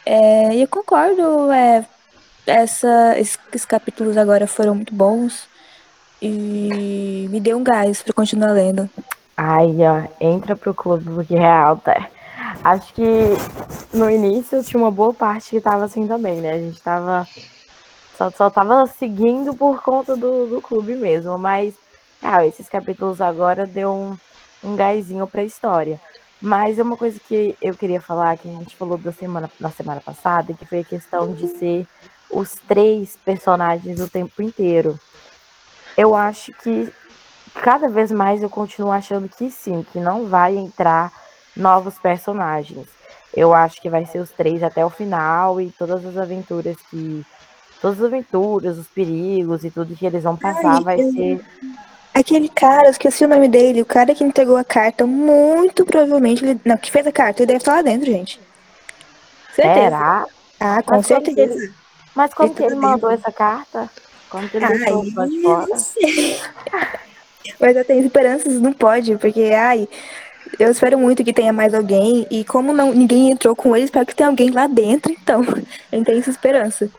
É, 0.04 0.54
e 0.54 0.62
eu 0.62 0.68
concordo, 0.68 1.52
é, 1.52 1.84
essa, 2.46 3.18
esses 3.18 3.64
capítulos 3.66 4.16
agora 4.16 4.46
foram 4.46 4.74
muito 4.74 4.94
bons 4.94 5.46
e 6.22 7.28
me 7.30 7.38
deu 7.38 7.58
um 7.58 7.62
gás 7.62 8.02
para 8.02 8.14
continuar 8.14 8.52
lendo. 8.52 8.88
Ai, 9.36 9.76
ó, 9.80 10.08
entra 10.18 10.56
pro 10.56 10.72
clube 10.72 11.04
porque 11.04 11.34
é 11.34 11.46
alta. 11.46 12.08
Acho 12.64 12.94
que 12.94 13.02
no 13.92 14.10
início 14.10 14.64
tinha 14.64 14.82
uma 14.82 14.90
boa 14.90 15.12
parte 15.12 15.50
que 15.50 15.60
tava 15.60 15.84
assim 15.84 16.06
também, 16.06 16.40
né? 16.40 16.52
A 16.52 16.58
gente 16.58 16.80
tava. 16.80 17.28
Só, 18.16 18.30
só 18.30 18.50
tava 18.50 18.86
seguindo 18.86 19.54
por 19.54 19.82
conta 19.82 20.16
do, 20.16 20.46
do 20.46 20.62
clube 20.62 20.94
mesmo, 20.94 21.38
mas 21.38 21.74
ah, 22.22 22.46
esses 22.46 22.68
capítulos 22.68 23.20
agora 23.20 23.66
deu 23.66 23.92
um, 23.92 24.16
um 24.64 24.74
gásinho 24.74 25.26
pra 25.26 25.44
história. 25.44 26.00
Mas 26.40 26.78
é 26.78 26.82
uma 26.82 26.96
coisa 26.96 27.18
que 27.18 27.56
eu 27.60 27.74
queria 27.74 28.00
falar, 28.00 28.36
que 28.36 28.48
a 28.48 28.52
gente 28.52 28.76
falou 28.76 28.98
da 28.98 29.12
semana, 29.12 29.50
na 29.58 29.70
semana 29.70 30.00
passada, 30.00 30.54
que 30.54 30.66
foi 30.66 30.80
a 30.80 30.84
questão 30.84 31.32
de 31.32 31.48
ser 31.48 31.86
os 32.30 32.54
três 32.66 33.16
personagens 33.24 34.00
o 34.00 34.08
tempo 34.08 34.42
inteiro. 34.42 34.98
Eu 35.96 36.14
acho 36.14 36.52
que 36.52 36.92
cada 37.54 37.88
vez 37.88 38.10
mais 38.10 38.42
eu 38.42 38.50
continuo 38.50 38.92
achando 38.92 39.28
que 39.28 39.50
sim, 39.50 39.84
que 39.92 39.98
não 39.98 40.26
vai 40.26 40.56
entrar 40.56 41.12
novos 41.56 41.98
personagens. 41.98 42.86
Eu 43.34 43.54
acho 43.54 43.80
que 43.80 43.90
vai 43.90 44.04
ser 44.04 44.18
os 44.18 44.30
três 44.30 44.62
até 44.62 44.84
o 44.84 44.90
final 44.90 45.60
e 45.60 45.70
todas 45.70 46.04
as 46.04 46.16
aventuras 46.16 46.76
que. 46.90 47.24
Todas 47.86 48.00
as 48.00 48.06
aventuras, 48.06 48.78
os 48.78 48.88
perigos 48.88 49.62
e 49.62 49.70
tudo 49.70 49.94
que 49.94 50.04
eles 50.04 50.24
vão 50.24 50.36
passar 50.36 50.78
Ai, 50.78 50.82
vai 50.82 51.00
eu... 51.00 51.12
ser. 51.12 51.40
Aquele 52.12 52.48
cara, 52.48 52.90
esqueci 52.90 53.24
o 53.24 53.28
nome 53.28 53.46
dele, 53.46 53.80
o 53.80 53.86
cara 53.86 54.12
que 54.12 54.24
entregou 54.24 54.56
a 54.56 54.64
carta, 54.64 55.06
muito 55.06 55.86
provavelmente. 55.86 56.44
Ele... 56.44 56.60
Não, 56.64 56.76
que 56.76 56.90
fez 56.90 57.06
a 57.06 57.12
carta, 57.12 57.42
ele 57.42 57.46
deve 57.46 57.58
estar 57.58 57.76
lá 57.76 57.82
dentro, 57.82 58.10
gente. 58.10 58.40
Certeza. 59.54 59.80
Será? 59.84 60.26
Ah, 60.58 60.82
com 60.82 60.96
Mas 60.96 61.06
certeza. 61.06 61.40
Ele... 61.40 61.72
Mas 62.12 62.34
como 62.34 62.52
que 62.52 62.64
ele 62.64 62.74
mandou 62.74 63.08
essa 63.08 63.30
carta? 63.30 63.88
Como 64.30 64.48
que 64.48 64.56
ele 64.56 64.64
ai, 64.64 64.78
deixou 64.78 65.04
de 65.04 65.42
fora? 65.42 65.66
Mas 67.60 67.76
eu 67.76 67.84
tenho 67.84 68.04
esperanças, 68.04 68.60
não 68.60 68.72
pode, 68.72 69.16
porque, 69.16 69.52
ai, 69.56 69.88
eu 70.58 70.72
espero 70.72 70.98
muito 70.98 71.22
que 71.22 71.32
tenha 71.32 71.52
mais 71.52 71.72
alguém. 71.72 72.26
E 72.32 72.42
como 72.42 72.72
não, 72.72 72.92
ninguém 72.92 73.30
entrou 73.30 73.54
com 73.54 73.76
ele, 73.76 73.84
espero 73.84 74.06
que 74.06 74.16
tenha 74.16 74.28
alguém 74.28 74.50
lá 74.50 74.66
dentro, 74.66 75.12
então. 75.12 75.42
Eu 75.92 76.04
tenho 76.04 76.18
essa 76.18 76.30
esperança. 76.30 76.90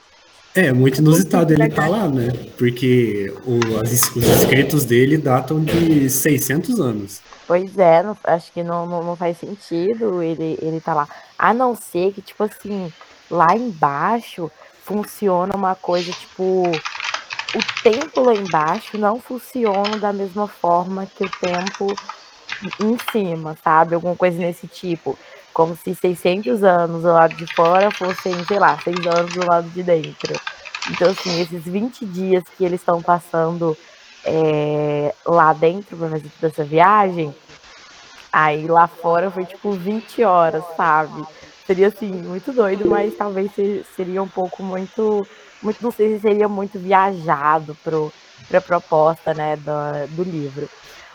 É, 0.58 0.74
muito 0.74 1.02
inusitado 1.02 1.54
ele 1.54 1.66
estar 1.66 1.84
tá 1.84 1.88
lá, 1.88 2.08
né? 2.08 2.34
Porque 2.58 3.32
o, 3.46 3.80
as, 3.80 3.92
os 4.16 4.26
escritos 4.26 4.86
dele 4.86 5.16
datam 5.16 5.64
de 5.64 6.10
600 6.10 6.80
anos. 6.80 7.22
Pois 7.46 7.78
é, 7.78 8.02
não, 8.02 8.18
acho 8.24 8.52
que 8.52 8.64
não, 8.64 8.88
não, 8.88 9.04
não, 9.04 9.16
faz 9.16 9.38
sentido 9.38 10.20
ele, 10.20 10.58
ele 10.60 10.82
tá 10.82 10.96
lá. 10.96 11.08
A 11.38 11.54
não 11.54 11.76
ser 11.76 12.12
que, 12.12 12.24
tipo 12.24 12.44
assim, 12.44 12.92
lá 13.30 13.56
embaixo 13.56 14.50
funciona 14.84 15.56
uma 15.56 15.76
coisa 15.76 16.12
tipo. 16.12 16.64
O 17.54 17.84
tempo 17.84 18.22
lá 18.22 18.34
embaixo 18.34 18.98
não 18.98 19.22
funciona 19.22 19.98
da 20.00 20.12
mesma 20.12 20.48
forma 20.48 21.06
que 21.06 21.24
o 21.24 21.30
tempo 21.30 21.96
em 22.82 22.98
cima, 23.12 23.56
sabe? 23.64 23.94
Alguma 23.94 24.16
coisa 24.16 24.40
nesse 24.40 24.66
tipo. 24.68 25.16
Como 25.58 25.76
se 25.76 25.96
600 25.96 26.64
anos 26.64 27.02
do 27.02 27.08
lado 27.08 27.34
de 27.34 27.52
fora 27.56 27.90
fossem, 27.90 28.46
sei 28.46 28.60
lá, 28.60 28.78
6 28.78 28.96
anos 29.08 29.34
do 29.34 29.44
lado 29.44 29.68
de 29.72 29.82
dentro. 29.82 30.40
Então, 30.92 31.10
assim, 31.10 31.42
esses 31.42 31.64
20 31.64 32.06
dias 32.06 32.44
que 32.56 32.64
eles 32.64 32.80
estão 32.80 33.02
passando 33.02 33.76
é, 34.24 35.16
lá 35.26 35.54
dentro 35.54 35.98
para 35.98 36.10
fazer 36.10 36.30
toda 36.40 36.54
essa 36.54 36.64
viagem, 36.64 37.36
aí 38.32 38.68
lá 38.68 38.86
fora 38.86 39.32
foi 39.32 39.46
tipo 39.46 39.72
20 39.72 40.24
horas, 40.24 40.64
sabe? 40.78 41.26
Seria 41.66 41.88
assim, 41.88 42.12
muito 42.12 42.54
doido, 42.54 42.88
mas 42.88 43.18
talvez 43.18 43.50
seria 43.96 44.22
um 44.22 44.28
pouco 44.28 44.62
muito. 44.62 45.28
muito 45.64 45.82
não 45.82 45.90
sei 45.90 46.18
se 46.18 46.22
seria 46.22 46.48
muito 46.48 46.78
viajado 46.78 47.76
para 47.84 48.60
a 48.60 48.62
proposta 48.62 49.34
né, 49.34 49.56
do, 49.56 50.16
do 50.18 50.22
livro. 50.22 50.70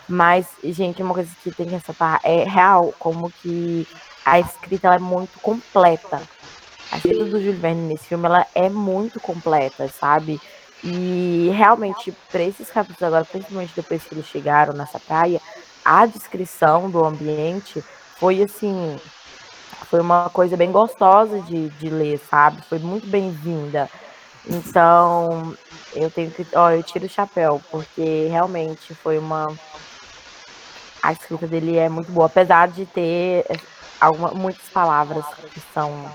Mas, 0.05 0.47
gente, 0.65 1.01
uma 1.01 1.13
coisa 1.13 1.29
que 1.41 1.49
tem 1.49 1.65
que 1.65 1.75
ressaltar 1.75 2.19
é 2.25 2.43
real, 2.43 2.93
como 2.99 3.31
que 3.41 3.87
a 4.25 4.39
escrita 4.39 4.93
é 4.93 4.99
muito 4.99 5.39
completa. 5.39 6.21
A 6.91 6.97
escrita 6.97 7.25
do 7.25 7.31
Júlio 7.31 7.59
Verne 7.59 7.87
nesse 7.87 8.05
filme 8.05 8.25
ela 8.25 8.45
é 8.53 8.69
muito 8.69 9.19
completa, 9.19 9.87
sabe? 9.87 10.39
E 10.83 11.49
realmente, 11.55 12.11
para 12.31 12.43
esses 12.43 12.69
capítulos 12.69 13.03
agora, 13.03 13.25
principalmente 13.25 13.73
depois 13.75 14.03
que 14.03 14.13
eles 14.13 14.27
chegaram 14.27 14.73
nessa 14.73 14.99
praia, 14.99 15.41
a 15.83 16.05
descrição 16.05 16.89
do 16.89 17.03
ambiente 17.03 17.83
foi 18.17 18.41
assim 18.41 18.99
foi 19.93 19.99
uma 19.99 20.27
coisa 20.27 20.57
bem 20.57 20.71
gostosa 20.71 21.39
de, 21.41 21.69
de 21.69 21.87
ler, 21.87 22.19
sabe? 22.27 22.63
Foi 22.63 22.79
muito 22.79 23.05
bem-vinda. 23.05 23.87
Então, 24.47 25.55
eu 25.93 26.09
tenho 26.09 26.31
que. 26.31 26.47
Ó, 26.55 26.71
eu 26.71 26.81
tiro 26.81 27.05
o 27.05 27.09
chapéu, 27.09 27.61
porque 27.69 28.27
realmente 28.27 28.95
foi 28.95 29.19
uma. 29.19 29.55
A 31.01 31.11
escrita 31.11 31.45
dele 31.45 31.77
é 31.77 31.89
muito 31.89 32.11
boa, 32.11 32.25
apesar 32.25 32.69
de 32.69 32.87
ter 32.87 33.45
alguma, 34.03 34.31
muitas 34.31 34.67
palavras 34.69 35.25
que 35.53 35.61
são 35.73 36.13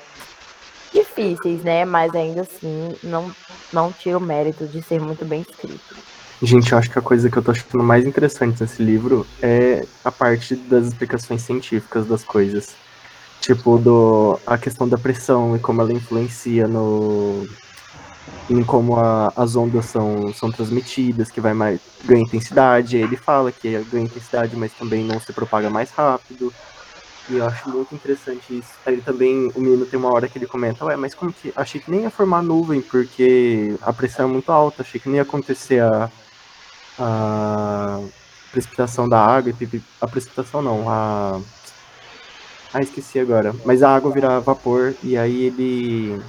difíceis, 0.92 1.62
né? 1.62 1.84
Mas 1.84 2.14
ainda 2.14 2.42
assim, 2.42 2.94
não, 3.02 3.30
não 3.72 3.92
tira 3.92 4.18
o 4.18 4.20
mérito 4.20 4.66
de 4.66 4.82
ser 4.82 5.00
muito 5.00 5.24
bem 5.24 5.40
escrito. 5.40 5.96
Gente, 6.40 6.70
eu 6.70 6.78
acho 6.78 6.90
que 6.90 6.98
a 6.98 7.02
coisa 7.02 7.28
que 7.28 7.36
eu 7.36 7.42
tô 7.42 7.50
achando 7.50 7.82
mais 7.82 8.06
interessante 8.06 8.60
nesse 8.60 8.82
livro 8.82 9.26
é 9.42 9.84
a 10.04 10.12
parte 10.12 10.54
das 10.54 10.86
explicações 10.86 11.42
científicas 11.42 12.06
das 12.06 12.22
coisas. 12.22 12.76
Tipo, 13.40 13.78
do, 13.78 14.38
a 14.46 14.58
questão 14.58 14.88
da 14.88 14.98
pressão 14.98 15.56
e 15.56 15.58
como 15.58 15.80
ela 15.80 15.92
influencia 15.92 16.68
no. 16.68 17.46
em 18.50 18.62
como 18.62 18.96
a, 18.96 19.32
as 19.34 19.56
ondas 19.56 19.86
são, 19.86 20.32
são 20.34 20.52
transmitidas, 20.52 21.30
que 21.30 21.40
vai 21.40 21.54
mais. 21.54 21.80
ganha 22.04 22.22
intensidade. 22.22 22.96
Ele 22.96 23.16
fala 23.16 23.50
que 23.50 23.70
ganha 23.84 24.04
intensidade, 24.04 24.54
mas 24.54 24.72
também 24.72 25.04
não 25.04 25.18
se 25.18 25.32
propaga 25.32 25.70
mais 25.70 25.90
rápido. 25.90 26.52
E 27.30 27.36
eu 27.36 27.46
acho 27.46 27.68
muito 27.68 27.94
interessante 27.94 28.58
isso. 28.58 28.70
Aí 28.86 29.00
também, 29.00 29.50
o 29.54 29.60
menino 29.60 29.84
tem 29.84 29.98
uma 29.98 30.12
hora 30.12 30.28
que 30.28 30.38
ele 30.38 30.46
comenta, 30.46 30.84
ué, 30.84 30.96
mas 30.96 31.14
como 31.14 31.32
que. 31.32 31.52
Achei 31.54 31.80
que 31.80 31.90
nem 31.90 32.02
ia 32.02 32.10
formar 32.10 32.42
nuvem, 32.42 32.80
porque 32.80 33.76
a 33.82 33.92
pressão 33.92 34.26
é 34.28 34.32
muito 34.32 34.50
alta, 34.50 34.82
achei 34.82 35.00
que 35.00 35.08
nem 35.08 35.16
ia 35.16 35.22
acontecer 35.22 35.82
a. 35.82 36.10
a 36.98 38.00
precipitação 38.50 39.08
da 39.08 39.20
água, 39.20 39.52
a 40.00 40.08
precipitação 40.08 40.62
não, 40.62 40.88
a 40.88 41.38
ah, 42.72 42.80
esqueci 42.80 43.18
agora. 43.18 43.54
Mas 43.64 43.82
a 43.82 43.94
água 43.94 44.12
vira 44.12 44.40
vapor 44.40 44.94
e 45.02 45.16
aí 45.16 45.44
ele 45.44 46.20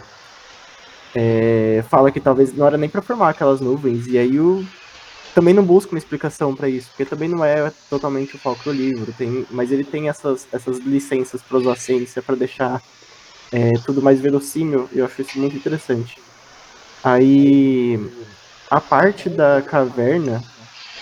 é, 1.13 1.83
fala 1.89 2.11
que 2.11 2.19
talvez 2.19 2.53
não 2.53 2.65
era 2.65 2.77
nem 2.77 2.89
para 2.89 3.01
formar 3.01 3.29
aquelas 3.29 3.59
nuvens. 3.59 4.07
E 4.07 4.17
aí 4.17 4.39
o 4.39 4.65
também 5.33 5.53
não 5.53 5.63
busca 5.63 5.91
uma 5.91 5.97
explicação 5.97 6.55
para 6.55 6.69
isso, 6.69 6.89
porque 6.89 7.05
também 7.05 7.29
não 7.29 7.43
é 7.43 7.71
totalmente 7.89 8.35
o 8.35 8.39
foco 8.39 8.63
do 8.65 8.71
livro. 8.71 9.13
Tem, 9.17 9.45
mas 9.51 9.71
ele 9.71 9.83
tem 9.83 10.09
essas, 10.09 10.47
essas 10.51 10.79
licenças 10.79 11.41
prosociência 11.41 12.21
para 12.21 12.35
deixar 12.35 12.81
é, 13.51 13.73
tudo 13.85 14.01
mais 14.01 14.19
verossímil. 14.19 14.89
E 14.91 14.99
eu 14.99 15.05
acho 15.05 15.21
isso 15.21 15.39
muito 15.39 15.55
interessante. 15.55 16.17
Aí 17.03 17.99
a 18.69 18.81
parte 18.81 19.29
da 19.29 19.61
caverna 19.61 20.43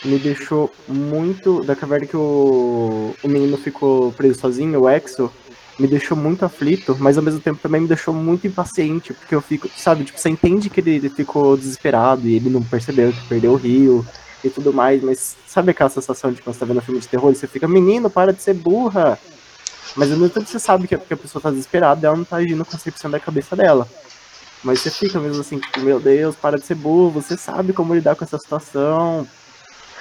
me 0.03 0.17
deixou 0.19 0.73
muito. 0.87 1.63
Da 1.63 1.75
caverna 1.75 2.05
que 2.05 2.17
o, 2.17 3.15
o 3.23 3.27
menino 3.27 3.57
ficou 3.57 4.11
preso 4.11 4.39
sozinho, 4.39 4.81
o 4.81 4.89
Exo, 4.89 5.31
me 5.79 5.87
deixou 5.87 6.17
muito 6.17 6.43
aflito, 6.43 6.95
mas 6.99 7.17
ao 7.17 7.23
mesmo 7.23 7.39
tempo 7.39 7.59
também 7.61 7.81
me 7.81 7.87
deixou 7.87 8.13
muito 8.13 8.47
impaciente, 8.47 9.13
porque 9.13 9.35
eu 9.35 9.41
fico, 9.41 9.69
sabe, 9.75 10.03
tipo, 10.03 10.19
você 10.19 10.29
entende 10.29 10.69
que 10.69 10.79
ele, 10.79 11.09
ficou 11.09 11.55
desesperado 11.55 12.27
e 12.27 12.35
ele 12.35 12.49
não 12.49 12.63
percebeu 12.63 13.11
que 13.11 13.27
perdeu 13.27 13.53
o 13.53 13.55
rio 13.55 14.05
e 14.43 14.49
tudo 14.49 14.73
mais, 14.73 15.03
mas 15.03 15.35
sabe 15.45 15.71
aquela 15.71 15.89
sensação 15.89 16.31
de 16.31 16.41
quando 16.41 16.55
você 16.55 16.59
tá 16.59 16.65
vendo 16.65 16.77
um 16.77 16.81
filme 16.81 16.99
de 16.99 17.07
terror 17.07 17.31
e 17.31 17.35
você 17.35 17.47
fica, 17.47 17.67
menino, 17.67 18.09
para 18.09 18.33
de 18.33 18.41
ser 18.41 18.53
burra! 18.53 19.19
Mas 19.95 20.11
ao 20.11 20.17
mesmo 20.17 20.33
tempo 20.33 20.47
você 20.47 20.59
sabe 20.59 20.87
que, 20.87 20.97
que 20.97 21.13
a 21.13 21.17
pessoa 21.17 21.41
tá 21.41 21.49
desesperada 21.49 22.05
ela 22.05 22.15
não 22.15 22.23
tá 22.23 22.37
agindo 22.37 22.63
com 22.63 22.69
a 22.69 22.73
concepção 22.73 23.09
da 23.09 23.19
cabeça 23.19 23.55
dela. 23.55 23.87
Mas 24.63 24.81
você 24.81 24.91
fica 24.91 25.19
mesmo 25.19 25.41
assim, 25.41 25.59
tipo, 25.59 25.79
meu 25.79 25.99
Deus, 25.99 26.35
para 26.35 26.57
de 26.57 26.65
ser 26.65 26.75
burro, 26.75 27.11
você 27.11 27.37
sabe 27.37 27.73
como 27.73 27.93
lidar 27.93 28.15
com 28.15 28.23
essa 28.23 28.37
situação, 28.37 29.27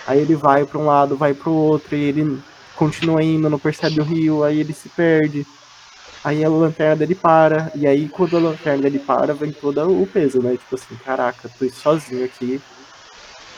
Aí 0.06 0.20
ele 0.20 0.36
vai 0.36 0.64
para 0.64 0.78
um 0.78 0.86
lado, 0.86 1.16
vai 1.16 1.34
para 1.34 1.50
o 1.50 1.54
outro, 1.54 1.96
e 1.96 2.04
ele 2.04 2.40
continua 2.76 3.22
indo, 3.22 3.50
não 3.50 3.58
percebe 3.58 4.00
o 4.00 4.04
rio, 4.04 4.44
aí 4.44 4.60
ele 4.60 4.72
se 4.72 4.88
perde. 4.88 5.44
Aí 6.26 6.44
a 6.44 6.48
lanterna 6.48 6.96
dele 6.96 7.14
para, 7.14 7.70
e 7.72 7.86
aí 7.86 8.08
quando 8.08 8.36
a 8.36 8.40
lanterna 8.40 8.82
dele 8.82 8.98
para, 8.98 9.32
vem 9.32 9.52
todo 9.52 10.02
o 10.02 10.04
peso, 10.08 10.42
né? 10.42 10.56
Tipo 10.56 10.74
assim, 10.74 10.96
caraca, 11.04 11.48
tô 11.56 11.70
sozinho 11.70 12.24
aqui. 12.24 12.60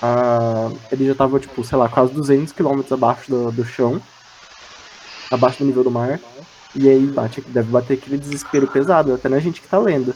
Ah, 0.02 0.70
ele 0.92 1.06
já 1.06 1.14
tava, 1.14 1.40
tipo, 1.40 1.64
sei 1.64 1.78
lá, 1.78 1.88
quase 1.88 2.12
200 2.12 2.52
km 2.52 2.82
abaixo 2.90 3.30
do, 3.30 3.50
do 3.50 3.64
chão, 3.64 3.98
abaixo 5.30 5.60
do 5.60 5.64
nível 5.64 5.82
do 5.82 5.90
mar. 5.90 6.20
E 6.75 6.87
aí 6.90 7.06
bate, 7.06 7.40
deve 7.40 7.70
bater 7.70 7.94
aquele 7.94 8.18
desespero 8.18 8.66
pesado, 8.66 9.14
até 9.14 9.30
na 9.30 9.38
gente 9.38 9.62
que 9.62 9.68
tá 9.68 9.78
lendo. 9.78 10.14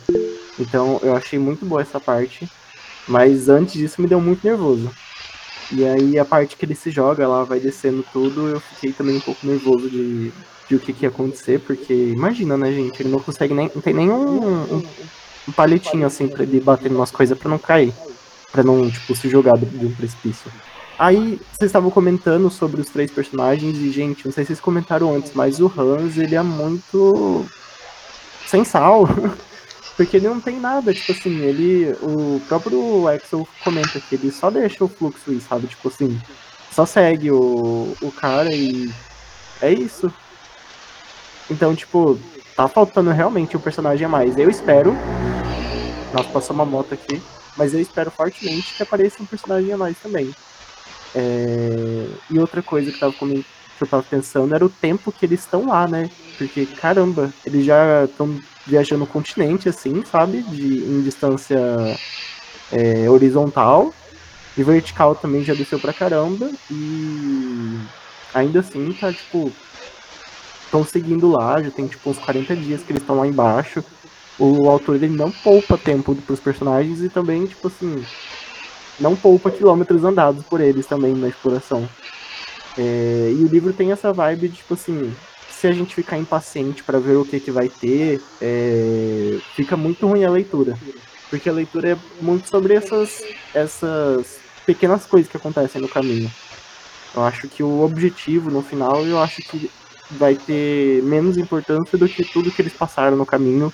Então 0.58 1.00
eu 1.02 1.16
achei 1.16 1.38
muito 1.38 1.64
boa 1.64 1.80
essa 1.80 1.98
parte. 1.98 2.46
Mas 3.08 3.48
antes 3.48 3.72
disso 3.72 4.02
me 4.02 4.06
deu 4.06 4.20
muito 4.20 4.46
nervoso. 4.46 4.90
E 5.70 5.86
aí 5.86 6.18
a 6.18 6.24
parte 6.26 6.54
que 6.58 6.66
ele 6.66 6.74
se 6.74 6.90
joga 6.90 7.26
lá, 7.26 7.44
vai 7.44 7.58
descendo 7.58 8.04
tudo, 8.12 8.46
eu 8.46 8.60
fiquei 8.60 8.92
também 8.92 9.16
um 9.16 9.20
pouco 9.20 9.46
nervoso 9.46 9.88
de, 9.88 10.30
de 10.68 10.76
o 10.76 10.80
que, 10.80 10.92
que 10.92 11.04
ia 11.04 11.08
acontecer, 11.08 11.60
porque 11.60 11.92
imagina, 11.92 12.56
né, 12.56 12.72
gente, 12.72 13.00
ele 13.02 13.10
não 13.10 13.20
consegue 13.20 13.54
nem. 13.54 13.70
Não 13.74 13.82
tem 13.82 13.94
nem 13.94 14.10
um, 14.10 14.76
um, 14.76 14.86
um 15.48 15.52
palitinho 15.52 16.06
assim 16.06 16.28
pra 16.28 16.42
ele 16.42 16.60
bater 16.60 16.90
em 16.90 16.94
umas 16.94 17.10
coisas 17.10 17.36
pra 17.36 17.50
não 17.50 17.58
cair. 17.58 17.92
Pra 18.50 18.62
não, 18.62 18.90
tipo, 18.90 19.14
se 19.16 19.28
jogar 19.28 19.56
de 19.56 19.86
um 19.86 19.94
precipício. 19.94 20.50
Aí, 20.98 21.40
vocês 21.52 21.68
estavam 21.68 21.90
comentando 21.90 22.50
sobre 22.50 22.80
os 22.80 22.88
três 22.88 23.10
personagens, 23.10 23.76
e, 23.78 23.90
gente, 23.90 24.26
não 24.26 24.32
sei 24.32 24.44
se 24.44 24.48
vocês 24.48 24.60
comentaram 24.60 25.14
antes, 25.14 25.32
mas 25.34 25.58
o 25.58 25.72
Hans, 25.76 26.16
ele 26.16 26.34
é 26.34 26.42
muito. 26.42 27.46
sem 28.46 28.64
sal. 28.64 29.08
Porque 29.96 30.16
ele 30.16 30.28
não 30.28 30.40
tem 30.40 30.58
nada, 30.58 30.94
tipo 30.94 31.12
assim, 31.12 31.40
ele. 31.40 31.92
O 32.02 32.40
próprio 32.48 33.08
Axel 33.08 33.46
comenta 33.62 34.00
que 34.00 34.14
ele 34.14 34.30
só 34.30 34.50
deixa 34.50 34.84
o 34.84 34.88
fluxo 34.88 35.32
ir, 35.32 35.40
sabe? 35.40 35.66
Tipo 35.66 35.88
assim, 35.88 36.20
só 36.70 36.86
segue 36.86 37.30
o, 37.30 37.94
o 38.00 38.12
cara 38.12 38.54
e. 38.54 38.90
É 39.60 39.72
isso. 39.72 40.12
Então, 41.52 41.76
tipo, 41.76 42.18
tá 42.56 42.66
faltando 42.66 43.10
realmente 43.10 43.56
um 43.56 43.60
personagem 43.60 44.06
a 44.06 44.08
mais. 44.08 44.36
Eu 44.38 44.48
espero. 44.48 44.96
Nossa, 46.12 46.28
passou 46.30 46.54
uma 46.54 46.64
moto 46.64 46.94
aqui. 46.94 47.22
Mas 47.56 47.74
eu 47.74 47.80
espero 47.80 48.10
fortemente 48.10 48.74
que 48.74 48.82
apareça 48.82 49.22
um 49.22 49.26
personagem 49.26 49.70
a 49.70 49.76
mais 49.76 49.98
também. 49.98 50.34
É... 51.14 52.08
E 52.30 52.38
outra 52.38 52.62
coisa 52.62 52.90
que, 52.90 52.98
tava 52.98 53.12
que 53.12 53.44
eu 53.78 53.86
tava 53.86 54.02
pensando 54.02 54.54
era 54.54 54.64
o 54.64 54.70
tempo 54.70 55.12
que 55.12 55.26
eles 55.26 55.40
estão 55.40 55.66
lá, 55.66 55.86
né? 55.86 56.08
Porque, 56.38 56.64
caramba, 56.64 57.30
eles 57.44 57.66
já 57.66 58.04
estão 58.04 58.40
viajando 58.66 59.04
o 59.04 59.06
continente, 59.06 59.68
assim, 59.68 60.02
sabe? 60.10 60.40
De, 60.42 60.78
em 60.78 61.02
distância 61.02 61.58
é, 62.72 63.10
horizontal. 63.10 63.92
E 64.56 64.62
vertical 64.62 65.14
também 65.14 65.44
já 65.44 65.52
desceu 65.52 65.78
pra 65.78 65.92
caramba. 65.92 66.50
E 66.70 67.78
ainda 68.32 68.60
assim 68.60 68.90
tá, 68.94 69.12
tipo. 69.12 69.52
Estão 70.72 70.86
seguindo 70.86 71.30
lá, 71.30 71.62
já 71.62 71.70
tem 71.70 71.86
tipo 71.86 72.08
uns 72.08 72.16
40 72.16 72.56
dias 72.56 72.82
que 72.82 72.92
eles 72.92 73.02
estão 73.02 73.18
lá 73.18 73.26
embaixo. 73.26 73.84
O 74.38 74.70
autor 74.70 74.94
ele 74.94 75.14
não 75.14 75.30
poupa 75.30 75.76
tempo 75.76 76.14
pros 76.14 76.40
personagens 76.40 77.02
e 77.02 77.10
também, 77.10 77.44
tipo 77.44 77.68
assim, 77.68 78.02
não 78.98 79.14
poupa 79.14 79.50
quilômetros 79.50 80.02
andados 80.02 80.42
por 80.46 80.62
eles 80.62 80.86
também 80.86 81.12
na 81.12 81.28
exploração. 81.28 81.86
É, 82.78 83.34
e 83.38 83.44
o 83.44 83.48
livro 83.48 83.74
tem 83.74 83.92
essa 83.92 84.14
vibe 84.14 84.48
de, 84.48 84.56
tipo 84.56 84.72
assim, 84.72 85.14
se 85.50 85.66
a 85.66 85.72
gente 85.72 85.94
ficar 85.94 86.16
impaciente 86.16 86.82
para 86.82 86.98
ver 86.98 87.16
o 87.16 87.24
que, 87.26 87.38
que 87.38 87.50
vai 87.50 87.68
ter, 87.68 88.22
é, 88.40 89.38
fica 89.54 89.76
muito 89.76 90.06
ruim 90.06 90.24
a 90.24 90.30
leitura. 90.30 90.78
Porque 91.28 91.50
a 91.50 91.52
leitura 91.52 91.90
é 91.90 91.98
muito 92.18 92.48
sobre 92.48 92.72
essas, 92.72 93.22
essas 93.52 94.38
pequenas 94.64 95.04
coisas 95.04 95.30
que 95.30 95.36
acontecem 95.36 95.82
no 95.82 95.88
caminho. 95.88 96.32
Eu 97.14 97.22
acho 97.24 97.46
que 97.46 97.62
o 97.62 97.82
objetivo 97.82 98.50
no 98.50 98.62
final, 98.62 99.04
eu 99.04 99.18
acho 99.22 99.42
que 99.42 99.70
vai 100.18 100.34
ter 100.34 101.02
menos 101.02 101.36
importância 101.36 101.96
do 101.96 102.08
que 102.08 102.24
tudo 102.24 102.50
que 102.50 102.62
eles 102.62 102.72
passaram 102.72 103.16
no 103.16 103.26
caminho. 103.26 103.72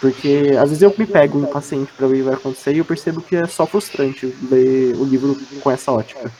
Porque 0.00 0.56
às 0.60 0.68
vezes 0.68 0.82
eu 0.82 0.94
me 0.96 1.06
pego 1.06 1.40
impaciente 1.40 1.92
para 1.92 2.06
ver 2.06 2.14
o 2.14 2.16
que 2.18 2.22
vai 2.22 2.34
acontecer 2.34 2.72
e 2.72 2.78
eu 2.78 2.84
percebo 2.84 3.20
que 3.20 3.34
é 3.34 3.46
só 3.46 3.66
frustrante 3.66 4.32
ler 4.48 4.94
o 4.96 5.04
livro 5.04 5.36
com 5.60 5.70
essa 5.70 5.90
ótica. 5.90 6.30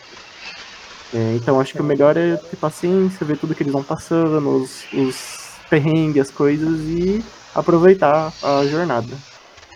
É, 1.12 1.34
então 1.34 1.60
acho 1.60 1.72
que 1.72 1.80
o 1.80 1.84
melhor 1.84 2.16
é 2.16 2.36
ter 2.36 2.56
paciência, 2.56 3.26
ver 3.26 3.38
tudo 3.38 3.54
que 3.54 3.62
eles 3.62 3.72
vão 3.72 3.82
passando, 3.82 4.62
os, 4.62 4.84
os 4.92 5.58
perrengues, 5.68 6.28
as 6.28 6.30
coisas 6.30 6.80
e 6.80 7.24
aproveitar 7.54 8.32
a 8.42 8.64
jornada. 8.66 9.16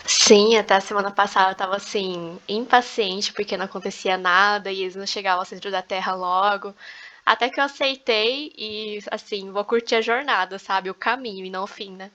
Sim, 0.05 0.57
até 0.57 0.79
semana 0.79 1.11
passada 1.11 1.51
eu 1.51 1.55
tava 1.55 1.77
assim, 1.77 2.37
impaciente 2.47 3.33
porque 3.33 3.55
não 3.55 3.65
acontecia 3.65 4.17
nada 4.17 4.71
e 4.71 4.81
eles 4.81 4.95
não 4.95 5.07
chegavam 5.07 5.39
ao 5.39 5.45
centro 5.45 5.71
da 5.71 5.81
Terra 5.81 6.13
logo. 6.13 6.73
Até 7.25 7.49
que 7.49 7.59
eu 7.59 7.63
aceitei 7.63 8.53
e, 8.57 8.99
assim, 9.11 9.51
vou 9.51 9.63
curtir 9.65 9.95
a 9.95 10.01
jornada, 10.01 10.59
sabe? 10.59 10.89
O 10.89 10.95
caminho 10.95 11.45
e 11.45 11.49
não 11.49 11.63
o 11.63 11.67
fim, 11.67 11.95
né? 11.95 12.11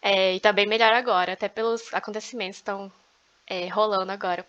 É, 0.00 0.34
e 0.34 0.40
tá 0.40 0.52
bem 0.52 0.66
melhor 0.66 0.92
agora, 0.92 1.32
até 1.32 1.48
pelos 1.48 1.92
acontecimentos 1.94 2.56
que 2.58 2.62
estão 2.62 2.92
é, 3.46 3.68
rolando 3.68 4.12
agora. 4.12 4.46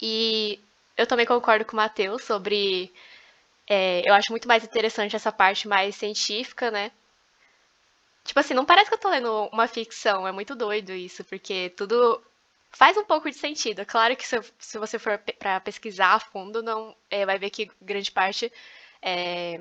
E 0.00 0.60
eu 0.96 1.06
também 1.06 1.26
concordo 1.26 1.64
com 1.64 1.74
o 1.74 1.76
Matheus 1.76 2.24
sobre. 2.24 2.92
É, 3.68 4.08
eu 4.08 4.14
acho 4.14 4.32
muito 4.32 4.48
mais 4.48 4.64
interessante 4.64 5.16
essa 5.16 5.32
parte 5.32 5.68
mais 5.68 5.96
científica, 5.96 6.70
né? 6.70 6.92
Tipo 8.24 8.40
assim, 8.40 8.54
não 8.54 8.64
parece 8.64 8.88
que 8.88 8.94
eu 8.94 9.00
tô 9.00 9.08
lendo 9.08 9.48
uma 9.52 9.66
ficção, 9.66 10.26
é 10.26 10.32
muito 10.32 10.54
doido 10.54 10.92
isso, 10.92 11.24
porque 11.24 11.70
tudo 11.76 12.22
faz 12.72 12.96
um 12.96 13.04
pouco 13.04 13.30
de 13.30 13.36
sentido. 13.36 13.84
Claro 13.86 14.16
que 14.16 14.26
se, 14.26 14.40
se 14.58 14.78
você 14.78 14.98
for 14.98 15.18
para 15.38 15.60
pesquisar 15.60 16.14
a 16.14 16.20
fundo, 16.20 16.62
não 16.62 16.96
é, 17.10 17.24
vai 17.26 17.38
ver 17.38 17.50
que 17.50 17.70
grande 17.80 18.10
parte 18.10 18.52
é, 19.00 19.60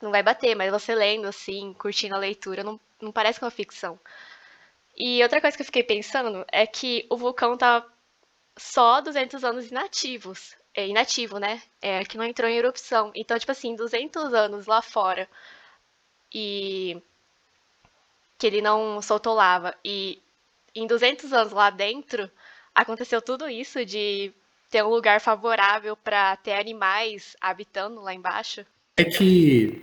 não 0.00 0.10
vai 0.10 0.22
bater, 0.22 0.54
mas 0.54 0.70
você 0.70 0.94
lendo 0.94 1.26
assim, 1.26 1.74
curtindo 1.74 2.14
a 2.14 2.18
leitura, 2.18 2.64
não, 2.64 2.80
não 3.00 3.12
parece 3.12 3.40
uma 3.42 3.50
ficção. 3.50 3.98
E 4.96 5.22
outra 5.22 5.40
coisa 5.40 5.56
que 5.56 5.62
eu 5.62 5.66
fiquei 5.66 5.82
pensando 5.82 6.44
é 6.50 6.66
que 6.66 7.06
o 7.10 7.16
vulcão 7.16 7.56
tá 7.56 7.86
só 8.56 9.00
200 9.00 9.44
anos 9.44 9.70
inativos. 9.70 10.54
É 10.74 10.86
inativo, 10.86 11.38
né? 11.38 11.62
É, 11.80 12.04
que 12.04 12.16
não 12.16 12.24
entrou 12.24 12.48
em 12.48 12.56
erupção. 12.56 13.10
Então, 13.14 13.38
tipo 13.38 13.50
assim, 13.52 13.74
200 13.74 14.32
anos 14.34 14.66
lá 14.66 14.82
fora 14.82 15.28
e 16.32 17.02
que 18.38 18.46
ele 18.46 18.62
não 18.62 19.02
soltou 19.02 19.34
lava 19.34 19.74
e 19.84 20.22
em 20.74 20.86
200 20.86 21.32
anos 21.32 21.52
lá 21.52 21.70
dentro 21.70 22.30
aconteceu 22.74 23.20
tudo 23.20 23.48
isso 23.48 23.84
de 23.84 24.32
ter 24.70 24.84
um 24.84 24.88
lugar 24.88 25.20
favorável 25.20 25.96
para 25.96 26.36
ter 26.36 26.52
animais 26.52 27.36
habitando 27.40 28.00
lá 28.00 28.14
embaixo. 28.14 28.64
É 28.96 29.04
que 29.04 29.82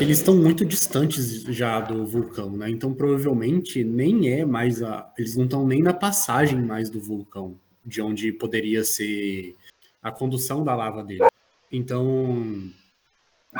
eles 0.00 0.18
estão 0.18 0.34
muito 0.34 0.64
distantes 0.64 1.42
já 1.42 1.80
do 1.80 2.06
vulcão, 2.06 2.50
né? 2.50 2.70
Então 2.70 2.94
provavelmente 2.94 3.82
nem 3.84 4.32
é 4.40 4.44
mais 4.44 4.82
a. 4.82 5.12
Eles 5.18 5.36
não 5.36 5.44
estão 5.44 5.66
nem 5.66 5.82
na 5.82 5.92
passagem 5.92 6.60
mais 6.60 6.88
do 6.88 7.00
vulcão, 7.00 7.58
de 7.84 8.00
onde 8.00 8.32
poderia 8.32 8.84
ser 8.84 9.54
a 10.02 10.10
condução 10.10 10.64
da 10.64 10.74
lava 10.74 11.02
dele. 11.02 11.26
Então, 11.70 12.70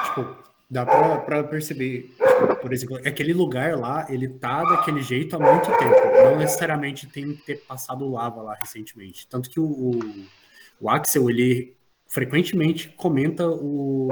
tipo, 0.04 0.36
dá 0.70 0.86
para 0.86 1.42
perceber, 1.44 2.14
por 2.60 2.72
exemplo, 2.72 2.96
aquele 2.96 3.32
lugar 3.32 3.76
lá, 3.76 4.06
ele 4.08 4.28
tá 4.28 4.62
daquele 4.62 5.02
jeito 5.02 5.36
há 5.36 5.38
muito 5.38 5.66
tempo. 5.78 6.24
Não 6.24 6.38
necessariamente 6.38 7.06
tem 7.06 7.34
que 7.34 7.42
ter 7.42 7.56
passado 7.66 8.10
lava 8.10 8.42
lá 8.42 8.54
recentemente. 8.54 9.26
Tanto 9.28 9.50
que 9.50 9.60
o, 9.60 10.00
o 10.80 10.90
Axel, 10.90 11.28
ele 11.30 11.76
frequentemente 12.08 12.88
comenta 12.96 13.48
o 13.48 14.08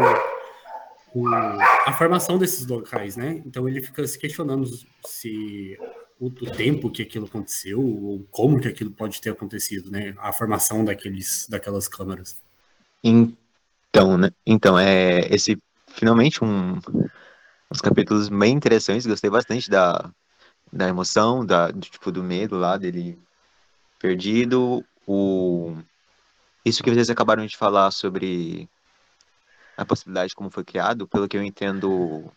o, 1.15 1.29
a 1.29 1.93
formação 1.93 2.37
desses 2.37 2.67
locais, 2.67 3.17
né? 3.17 3.41
Então 3.47 3.69
ele 3.69 3.81
fica 3.81 4.05
se 4.07 4.19
questionando 4.19 4.69
se 5.07 5.79
o, 6.19 6.27
o, 6.27 6.51
tempo 6.51 6.91
que 6.91 7.03
aquilo 7.03 7.27
aconteceu 7.27 7.81
ou 7.81 8.27
como 8.31 8.61
que 8.61 8.67
aquilo 8.67 8.91
pode 8.91 9.21
ter 9.21 9.31
acontecido, 9.31 9.91
né? 9.91 10.15
A 10.19 10.33
formação 10.33 10.85
daqueles, 10.85 11.47
daquelas 11.49 11.87
câmaras. 11.87 12.37
Então, 13.03 14.19
né? 14.19 14.33
Então 14.45 14.77
é 14.77 15.21
esse 15.33 15.57
finalmente 15.87 16.43
um 16.43 16.81
uns 17.75 17.81
capítulos 17.81 18.29
bem 18.29 18.55
interessantes. 18.55 19.07
Gostei 19.07 19.29
bastante 19.29 19.69
da, 19.69 20.11
da 20.73 20.89
emoção, 20.89 21.45
da 21.45 21.71
do, 21.71 21.81
tipo 21.81 22.13
do 22.13 22.23
medo 22.23 22.57
lá 22.57 22.77
dele 22.77 23.19
perdido, 23.99 24.85
o 25.07 25.77
isso 26.65 26.83
que 26.83 26.91
vocês 26.91 27.11
acabaram 27.11 27.45
de 27.45 27.57
falar 27.57 27.91
sobre 27.91 28.69
a 29.77 29.85
possibilidade 29.85 30.31
de 30.31 30.35
como 30.37 30.51
foi 30.51 30.65
criado, 30.65 31.07
pelo 31.09 31.29
que 31.29 31.37
eu 31.37 31.43
entendo, 31.43 32.33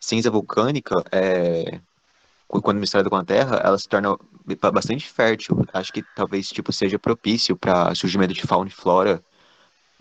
cinza 0.00 0.30
vulcânica, 0.30 0.96
é, 1.12 1.80
quando 2.48 2.78
misturada 2.78 3.10
com 3.10 3.16
a 3.16 3.24
terra, 3.24 3.56
ela 3.56 3.78
se 3.78 3.88
torna 3.88 4.16
bastante 4.72 5.08
fértil. 5.08 5.64
Acho 5.72 5.92
que 5.92 6.02
talvez 6.14 6.48
tipo 6.48 6.72
seja 6.72 6.98
propício 6.98 7.56
para 7.56 7.94
surgimento 7.94 8.34
de 8.34 8.42
fauna 8.42 8.68
e 8.68 8.72
flora, 8.72 9.22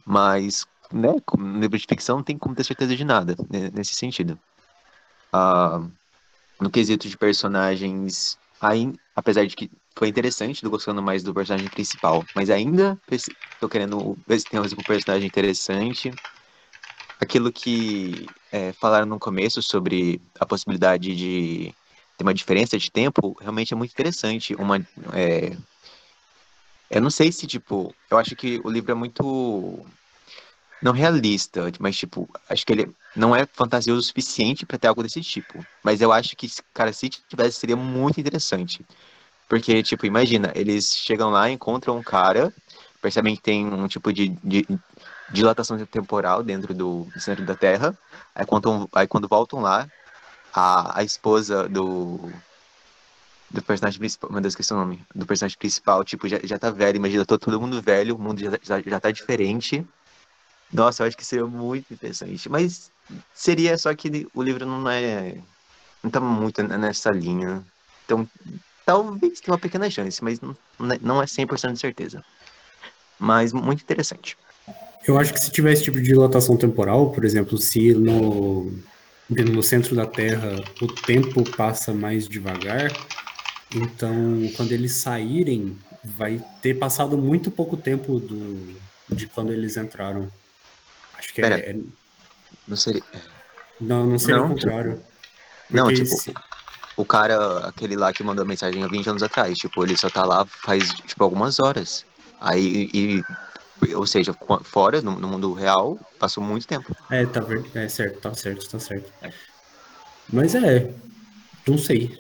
mas 0.06 0.66
né, 0.92 1.14
no 1.38 1.60
livro 1.60 1.78
de 1.78 1.86
ficção 1.88 2.18
não 2.18 2.24
tem 2.24 2.38
como 2.38 2.56
ter 2.56 2.64
certeza 2.64 2.96
de 2.96 3.04
nada 3.04 3.36
nesse 3.74 3.94
sentido. 3.94 4.40
No 6.60 6.72
quesito 6.72 7.08
de 7.08 7.18
personagens, 7.18 8.38
aí, 8.60 8.92
apesar 9.16 9.46
de 9.46 9.56
que 9.56 9.70
foi 9.98 10.08
interessante, 10.10 10.62
tô 10.62 10.70
gostando 10.70 11.02
mais 11.04 11.24
do 11.24 11.34
personagem 11.34 11.70
principal, 11.70 12.28
mas 12.34 12.50
ainda 12.50 13.00
tô 13.60 13.70
querendo 13.70 14.18
ver 14.28 14.40
se 14.40 14.48
tem 14.48 14.60
um 14.60 14.84
personagem 14.84 15.28
interessante 15.28 16.18
aquilo 17.20 17.52
que 17.52 18.34
é, 18.52 18.74
falaram 18.74 19.06
no 19.06 19.20
começo 19.20 19.62
sobre 19.62 20.22
a 20.40 20.46
possibilidade 20.46 21.16
de 21.16 21.76
ter 22.16 22.24
uma 22.24 22.34
diferença 22.34 22.78
de 22.78 22.92
tempo, 22.92 23.36
realmente 23.40 23.74
é 23.74 23.78
muito 23.78 23.92
interessante. 23.92 24.56
Uma, 24.56 24.78
é, 25.14 25.58
eu 26.90 27.02
não 27.02 27.10
sei 27.10 27.32
se, 27.32 27.46
tipo, 27.48 27.96
eu 28.10 28.18
acho 28.18 28.36
que 28.36 28.60
o 28.64 28.70
livro 28.70 28.92
é 28.92 28.96
muito 28.96 29.86
não 30.82 30.92
realista, 30.92 31.72
mas 31.80 31.98
tipo, 31.98 32.30
acho 32.50 32.66
que 32.66 32.74
ele 32.74 32.96
não 33.16 33.36
é 33.36 33.48
fantasioso 33.54 34.00
o 34.00 34.04
suficiente 34.04 34.66
para 34.66 34.78
ter 34.78 34.88
algo 34.88 35.04
desse 35.04 35.22
tipo. 35.22 35.66
Mas 35.84 36.02
eu 36.02 36.12
acho 36.12 36.36
que, 36.36 36.48
cara, 36.74 36.94
se 36.94 37.10
tivesse 37.10 37.60
seria 37.60 37.76
muito 37.76 38.20
interessante. 38.20 38.86
Porque, 39.48 39.82
tipo, 39.84 40.06
imagina, 40.06 40.52
eles 40.56 40.96
chegam 40.96 41.30
lá, 41.30 41.50
encontram 41.50 41.98
um 41.98 42.04
cara, 42.04 42.54
percebem 43.02 43.36
que 43.36 43.42
tem 43.42 43.66
um 43.66 43.88
tipo 43.88 44.12
de, 44.14 44.30
de 44.44 44.68
dilatação 45.32 45.78
temporal 45.86 46.44
dentro 46.44 46.74
do 46.74 47.08
centro 47.18 47.46
da 47.46 47.56
Terra. 47.56 47.98
Aí 48.36 48.46
quando, 48.46 48.90
aí 48.94 49.08
quando 49.08 49.28
voltam 49.28 49.62
lá, 49.62 49.90
a, 50.54 51.00
a 51.00 51.04
esposa 51.04 51.68
do 51.70 52.32
do 53.50 53.64
personagem 53.64 54.00
principal, 54.00 54.32
meu 54.32 54.42
Deus, 54.42 54.54
esqueci 54.54 54.74
o 54.74 54.78
nome, 54.78 55.06
do 55.16 55.26
personagem 55.26 55.58
principal, 55.58 56.04
tipo, 56.04 56.28
já, 56.28 56.40
já 56.44 56.60
tá 56.60 56.70
velho, 56.70 56.98
imagina, 56.98 57.26
todo, 57.26 57.40
todo 57.40 57.62
mundo 57.62 57.82
velho, 57.82 58.16
o 58.16 58.20
mundo 58.20 58.42
já, 58.42 58.52
já, 58.62 58.82
já 58.82 59.00
tá 59.00 59.12
diferente. 59.12 59.88
Nossa, 60.72 61.04
eu 61.04 61.08
acho 61.08 61.18
que 61.18 61.26
seria 61.26 61.46
muito 61.46 61.94
interessante. 61.94 62.50
Mas 62.50 62.92
seria 63.34 63.78
só 63.78 63.94
que 63.96 64.28
o 64.34 64.44
livro 64.44 64.66
não 64.66 64.90
é. 64.90 65.36
não 66.04 66.12
tá 66.12 66.20
muito 66.20 66.62
nessa 66.64 67.12
linha. 67.12 67.64
Então, 68.06 68.28
talvez 68.86 69.40
tenha 69.40 69.54
uma 69.54 69.60
pequena 69.60 69.90
chance, 69.90 70.24
mas 70.24 70.40
não, 70.40 70.56
não 71.02 71.22
é 71.22 71.26
100% 71.26 71.74
de 71.74 71.80
certeza. 71.80 72.24
Mas 73.20 73.52
muito 73.52 73.82
interessante. 73.82 74.38
Eu 75.08 75.18
acho 75.18 75.34
que 75.34 75.40
se 75.40 75.52
tivesse 75.52 75.84
tipo 75.84 75.98
de 75.98 76.04
dilatação 76.04 76.58
temporal, 76.58 77.12
por 77.12 77.24
exemplo, 77.24 77.58
se 77.58 77.94
no, 77.94 78.72
no 79.30 79.64
centro 79.64 79.96
da 79.96 80.06
Terra 80.06 80.62
o 80.82 80.88
tempo 80.88 81.44
passa 81.56 81.94
mais 81.94 82.28
devagar, 82.28 82.92
então 83.74 84.50
quando 84.56 84.74
eles 84.74 84.94
saírem, 84.94 85.78
vai 86.04 86.42
ter 86.62 86.74
passado 86.76 87.18
muito 87.18 87.50
pouco 87.50 87.78
tempo 87.78 88.20
do, 88.20 88.76
de 89.10 89.28
quando 89.28 89.52
eles 89.52 89.78
entraram. 89.78 90.30
Acho 91.18 91.34
que 91.34 91.42
Pera, 91.42 91.60
é, 91.60 91.72
é. 91.72 91.76
Não 92.68 92.78
seria. 92.78 93.04
Não, 93.80 94.06
não 94.06 94.20
seria 94.20 94.38
Não, 94.38 94.46
o 94.46 94.50
contrário. 94.50 95.04
Não, 95.70 95.94
tipo, 95.94 96.06
se- 96.06 96.34
o 96.96 97.06
cara, 97.06 97.68
aquele 97.68 97.96
lá 97.96 98.12
que 98.12 98.24
mandou 98.24 98.44
a 98.44 98.48
mensagem 98.48 98.84
há 98.84 98.88
20 98.88 99.10
anos 99.10 99.24
atrás, 99.24 99.58
tipo, 99.58 99.84
ele 99.84 99.96
só 99.96 100.10
tá 100.10 100.26
lá 100.26 100.46
faz, 100.46 100.94
tipo, 100.94 101.24
algumas 101.24 101.60
horas. 101.60 102.06
Aí, 102.40 102.90
e, 102.94 103.24
ou 103.94 104.06
seja, 104.06 104.36
fora, 104.64 105.02
no, 105.02 105.20
no 105.20 105.28
mundo 105.28 105.54
real, 105.54 106.00
passou 106.20 106.44
muito 106.44 106.68
tempo. 106.68 106.96
É, 107.10 107.26
tá 107.26 107.40
ver... 107.42 107.64
é 107.76 107.88
certo, 107.88 108.20
tá 108.20 108.34
certo, 108.34 108.70
tá 108.70 108.80
certo. 108.80 109.12
Mas 110.32 110.56
é, 110.56 110.92
não 111.68 111.78
sei. 111.78 112.18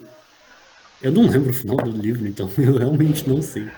Eu 1.02 1.12
não 1.12 1.28
lembro 1.28 1.50
o 1.52 1.54
final 1.54 1.78
do 1.78 1.92
livro, 1.92 2.28
então 2.28 2.50
eu 2.58 2.78
realmente 2.78 3.28
não 3.28 3.42
sei. 3.42 3.70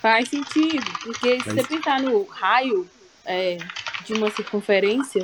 Faz 0.00 0.28
sentido, 0.28 0.86
porque 1.02 1.40
se 1.42 1.50
você 1.50 1.64
pensar 1.64 2.00
no 2.00 2.24
raio 2.24 2.88
é, 3.28 3.58
de 4.04 4.14
uma 4.14 4.30
circunferência, 4.30 5.22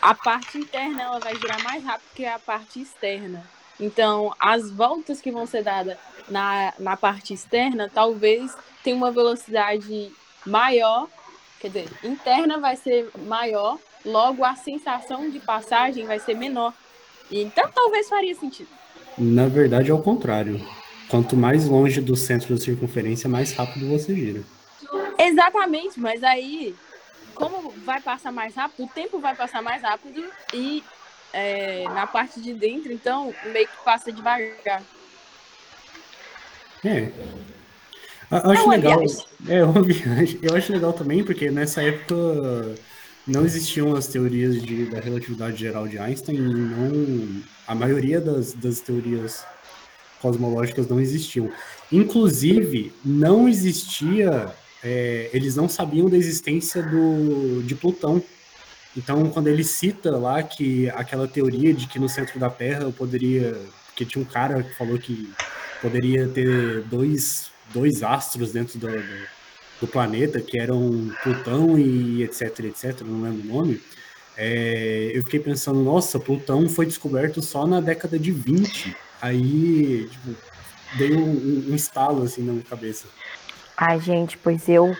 a 0.00 0.14
parte 0.14 0.58
interna 0.58 1.02
ela 1.02 1.18
vai 1.18 1.34
girar 1.34 1.62
mais 1.64 1.82
rápido 1.82 2.08
que 2.14 2.24
a 2.24 2.38
parte 2.38 2.80
externa. 2.80 3.42
Então, 3.80 4.34
as 4.38 4.70
voltas 4.70 5.22
que 5.22 5.32
vão 5.32 5.46
ser 5.46 5.64
dadas 5.64 5.96
na, 6.28 6.74
na 6.78 6.96
parte 6.98 7.32
externa, 7.32 7.90
talvez 7.92 8.54
tenha 8.84 8.94
uma 8.94 9.10
velocidade 9.10 10.12
maior, 10.46 11.08
quer 11.58 11.68
dizer, 11.68 11.88
interna 12.04 12.58
vai 12.58 12.76
ser 12.76 13.10
maior, 13.26 13.78
logo 14.04 14.44
a 14.44 14.54
sensação 14.54 15.30
de 15.30 15.40
passagem 15.40 16.04
vai 16.04 16.18
ser 16.18 16.34
menor. 16.34 16.74
Então, 17.30 17.70
talvez 17.74 18.08
faria 18.08 18.34
sentido. 18.34 18.68
Na 19.16 19.48
verdade, 19.48 19.90
é 19.90 19.94
o 19.94 20.02
contrário. 20.02 20.60
Quanto 21.08 21.36
mais 21.36 21.66
longe 21.66 22.00
do 22.00 22.16
centro 22.16 22.54
da 22.54 22.60
circunferência, 22.60 23.28
mais 23.28 23.52
rápido 23.52 23.88
você 23.88 24.14
gira. 24.14 24.42
Exatamente, 25.18 25.98
mas 25.98 26.22
aí, 26.22 26.74
como 27.40 27.70
vai 27.84 28.00
passar 28.00 28.30
mais 28.30 28.54
rápido, 28.54 28.84
o 28.84 28.88
tempo 28.88 29.18
vai 29.18 29.34
passar 29.34 29.62
mais 29.62 29.82
rápido 29.82 30.22
e 30.52 30.84
é, 31.32 31.84
na 31.84 32.06
parte 32.06 32.40
de 32.40 32.52
dentro, 32.52 32.92
então, 32.92 33.34
meio 33.52 33.66
que 33.66 33.84
passa 33.84 34.12
devagar. 34.12 34.82
É. 36.84 37.10
Eu 38.30 38.50
acho 38.50 38.68
legal. 38.68 39.00
É. 39.48 39.60
Eu 40.42 40.56
acho 40.56 40.72
legal 40.72 40.92
também, 40.92 41.24
porque 41.24 41.50
nessa 41.50 41.82
época 41.82 42.14
não 43.26 43.44
existiam 43.44 43.94
as 43.94 44.06
teorias 44.06 44.62
de, 44.62 44.86
da 44.86 45.00
relatividade 45.00 45.56
geral 45.56 45.88
de 45.88 45.98
Einstein 45.98 46.36
e 46.36 46.40
não. 46.40 47.42
A 47.66 47.74
maioria 47.74 48.20
das, 48.20 48.52
das 48.52 48.80
teorias 48.80 49.44
cosmológicas 50.20 50.88
não 50.88 51.00
existiam. 51.00 51.50
Inclusive, 51.90 52.92
não 53.04 53.48
existia. 53.48 54.52
É, 54.82 55.30
eles 55.32 55.56
não 55.56 55.68
sabiam 55.68 56.08
da 56.08 56.16
existência 56.16 56.82
do, 56.82 57.62
de 57.62 57.74
Plutão. 57.74 58.22
Então, 58.96 59.30
quando 59.30 59.48
ele 59.48 59.62
cita 59.62 60.16
lá 60.16 60.42
que 60.42 60.88
aquela 60.90 61.28
teoria 61.28 61.72
de 61.72 61.86
que 61.86 61.98
no 61.98 62.08
centro 62.08 62.38
da 62.38 62.50
Terra 62.50 62.82
eu 62.82 62.92
poderia. 62.92 63.56
Porque 63.86 64.04
tinha 64.04 64.22
um 64.22 64.26
cara 64.26 64.62
que 64.62 64.74
falou 64.74 64.98
que 64.98 65.32
poderia 65.80 66.26
ter 66.28 66.82
dois, 66.82 67.50
dois 67.72 68.02
astros 68.02 68.52
dentro 68.52 68.78
do, 68.78 68.88
do, 68.88 69.26
do 69.82 69.86
planeta, 69.86 70.40
que 70.40 70.58
eram 70.58 71.10
Plutão 71.22 71.78
e 71.78 72.22
etc, 72.22 72.60
etc, 72.60 73.00
não 73.02 73.22
lembro 73.22 73.42
o 73.42 73.52
nome. 73.52 73.80
É, 74.36 75.10
eu 75.14 75.22
fiquei 75.22 75.40
pensando, 75.40 75.82
nossa, 75.82 76.18
Plutão 76.18 76.68
foi 76.68 76.86
descoberto 76.86 77.42
só 77.42 77.66
na 77.66 77.80
década 77.80 78.18
de 78.18 78.32
20. 78.32 78.96
Aí, 79.20 80.08
tipo, 80.10 80.34
dei 80.96 81.12
um, 81.14 81.30
um, 81.30 81.66
um 81.70 81.74
estalo 81.74 82.22
assim 82.22 82.42
na 82.42 82.52
minha 82.52 82.64
cabeça. 82.64 83.06
Ai, 83.80 84.00
gente, 84.00 84.38
pois 84.38 84.68
eu 84.68 84.98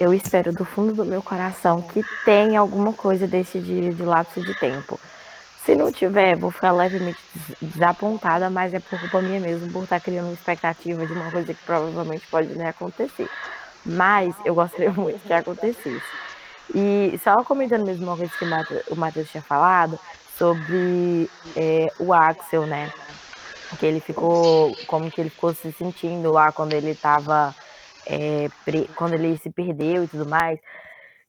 eu 0.00 0.14
espero 0.14 0.52
do 0.52 0.64
fundo 0.64 0.94
do 0.94 1.04
meu 1.06 1.22
coração 1.22 1.82
que 1.82 2.04
tenha 2.24 2.60
alguma 2.60 2.94
coisa 2.94 3.28
desse 3.28 3.60
de, 3.60 3.94
de 3.94 4.02
lapso 4.04 4.42
de 4.42 4.54
tempo. 4.54 5.00
Se 5.64 5.76
não 5.76 5.92
tiver, 5.92 6.36
vou 6.36 6.50
ficar 6.52 6.72
levemente 6.72 7.20
des- 7.34 7.56
desapontada, 7.60 8.50
mas 8.50 8.74
é 8.74 8.80
por 8.80 9.00
culpa 9.00 9.22
minha 9.22 9.40
mesmo, 9.40 9.70
por 9.72 9.84
estar 9.84 10.00
criando 10.00 10.26
uma 10.28 10.34
expectativa 10.34 11.06
de 11.06 11.12
uma 11.14 11.30
coisa 11.30 11.54
que 11.54 11.62
provavelmente 11.64 12.26
pode 12.28 12.56
nem 12.56 12.68
acontecer. 12.68 13.32
Mas 13.84 14.36
eu 14.44 14.54
gostaria 14.54 14.92
muito 14.94 15.24
que 15.26 15.32
acontecesse. 15.32 16.20
E 16.74 17.18
só 17.24 17.44
comentando 17.44 17.84
mesmo 17.86 18.06
uma 18.06 18.16
coisa 18.18 18.32
que 18.38 18.44
o 18.92 18.96
Matheus 18.96 19.30
tinha 19.30 19.42
falado 19.42 19.98
sobre 20.38 21.32
é, 21.56 21.92
o 21.98 22.12
Axel, 22.14 22.66
né? 22.66 22.92
Que 23.78 23.86
ele 23.86 24.00
ficou, 24.00 24.76
como 24.86 25.10
que 25.10 25.20
ele 25.20 25.30
ficou 25.30 25.54
se 25.54 25.72
sentindo 25.72 26.32
lá 26.32 26.52
quando 26.52 26.72
ele 26.72 26.90
estava 26.90 27.54
é, 28.08 28.48
quando 28.96 29.12
ele 29.14 29.36
se 29.36 29.50
perdeu 29.50 30.04
e 30.04 30.08
tudo 30.08 30.26
mais. 30.26 30.58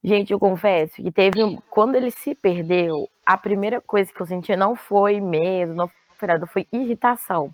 Gente, 0.01 0.31
eu 0.31 0.39
confesso 0.39 0.95
que 0.95 1.11
teve 1.11 1.43
um, 1.43 1.57
quando 1.69 1.95
ele 1.95 2.09
se 2.09 2.33
perdeu, 2.33 3.09
a 3.25 3.37
primeira 3.37 3.81
coisa 3.81 4.11
que 4.11 4.21
eu 4.21 4.25
senti 4.25 4.55
não 4.55 4.75
foi 4.75 5.19
medo, 5.19 5.73
não 5.73 5.91
foi 6.17 6.27
nada, 6.27 6.47
foi 6.47 6.65
irritação. 6.71 7.53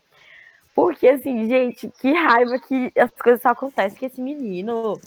Porque 0.75 1.07
assim, 1.07 1.47
gente, 1.47 1.89
que 1.99 2.13
raiva 2.13 2.59
que 2.59 2.91
as 2.97 3.09
coisas 3.11 3.41
só 3.41 3.49
acontecem 3.49 3.97
que 3.97 4.05
esse 4.05 4.21
menino, 4.21 4.99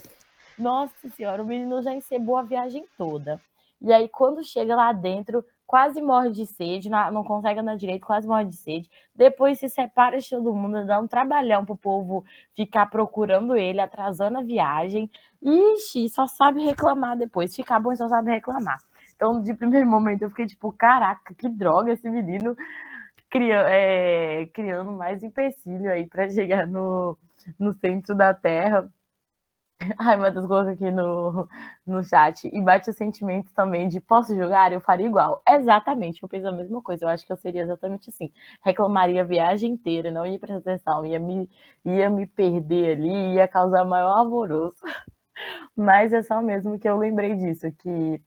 nossa 0.58 1.08
senhora, 1.16 1.42
o 1.42 1.46
menino 1.46 1.80
já 1.82 1.94
encebou 1.94 2.36
a 2.36 2.42
viagem 2.42 2.84
toda. 2.96 3.40
E 3.80 3.92
aí 3.92 4.08
quando 4.08 4.42
chega 4.42 4.74
lá 4.74 4.92
dentro, 4.92 5.44
quase 5.68 6.00
morre 6.00 6.30
de 6.30 6.46
sede, 6.46 6.88
não, 6.88 7.12
não 7.12 7.22
consegue 7.22 7.60
andar 7.60 7.76
direito, 7.76 8.06
quase 8.06 8.26
morre 8.26 8.46
de 8.46 8.56
sede. 8.56 8.90
Depois 9.14 9.58
se 9.58 9.68
separa 9.68 10.18
de 10.18 10.28
todo 10.28 10.54
mundo, 10.54 10.86
dá 10.86 10.98
um 10.98 11.06
trabalhão 11.06 11.62
pro 11.62 11.76
povo 11.76 12.24
ficar 12.56 12.86
procurando 12.86 13.54
ele, 13.54 13.78
atrasando 13.78 14.38
a 14.38 14.42
viagem. 14.42 15.10
Ixi, 15.42 16.08
só 16.08 16.26
sabe 16.26 16.64
reclamar 16.64 17.18
depois. 17.18 17.54
Ficar 17.54 17.78
bom 17.80 17.92
e 17.92 17.96
só 17.98 18.08
sabe 18.08 18.30
reclamar. 18.30 18.78
Então, 19.14 19.42
de 19.42 19.52
primeiro 19.52 19.86
momento, 19.86 20.22
eu 20.22 20.30
fiquei 20.30 20.46
tipo, 20.46 20.72
caraca, 20.72 21.34
que 21.34 21.50
droga 21.50 21.92
esse 21.92 22.08
menino 22.08 22.56
cria, 23.28 23.60
é, 23.68 24.46
criando 24.46 24.90
mais 24.92 25.22
empecilho 25.22 25.90
aí 25.92 26.06
para 26.06 26.28
chegar 26.32 26.66
no, 26.66 27.18
no 27.58 27.74
centro 27.74 28.14
da 28.14 28.32
Terra. 28.32 28.90
Ai, 29.98 30.16
meu 30.16 30.32
Deus, 30.32 30.46
coloca 30.46 30.70
aqui 30.72 30.90
no, 30.90 31.48
no 31.86 32.02
chat. 32.02 32.48
E 32.52 32.60
bate 32.60 32.90
o 32.90 32.92
sentimento 32.92 33.52
também 33.54 33.88
de 33.88 34.00
posso 34.00 34.34
jogar? 34.36 34.72
Eu 34.72 34.80
faria 34.80 35.06
igual. 35.06 35.42
Exatamente, 35.48 36.22
eu 36.22 36.28
penso 36.28 36.48
a 36.48 36.52
mesma 36.52 36.82
coisa. 36.82 37.04
Eu 37.04 37.08
acho 37.08 37.24
que 37.26 37.32
eu 37.32 37.36
seria 37.36 37.62
exatamente 37.62 38.10
assim. 38.10 38.30
Reclamaria 38.64 39.22
a 39.22 39.24
viagem 39.24 39.72
inteira, 39.72 40.10
não 40.10 40.26
ia 40.26 40.38
prestar 40.38 40.58
atenção, 40.72 41.06
ia 41.06 41.18
me, 41.20 41.48
ia 41.84 42.10
me 42.10 42.26
perder 42.26 42.96
ali, 42.96 43.34
ia 43.34 43.46
causar 43.46 43.84
maior 43.84 44.18
alvoroço. 44.18 44.82
Mas 45.76 46.12
é 46.12 46.22
só 46.22 46.42
mesmo 46.42 46.78
que 46.78 46.88
eu 46.88 46.96
lembrei 46.98 47.34
disso, 47.36 47.70
que 47.80 48.20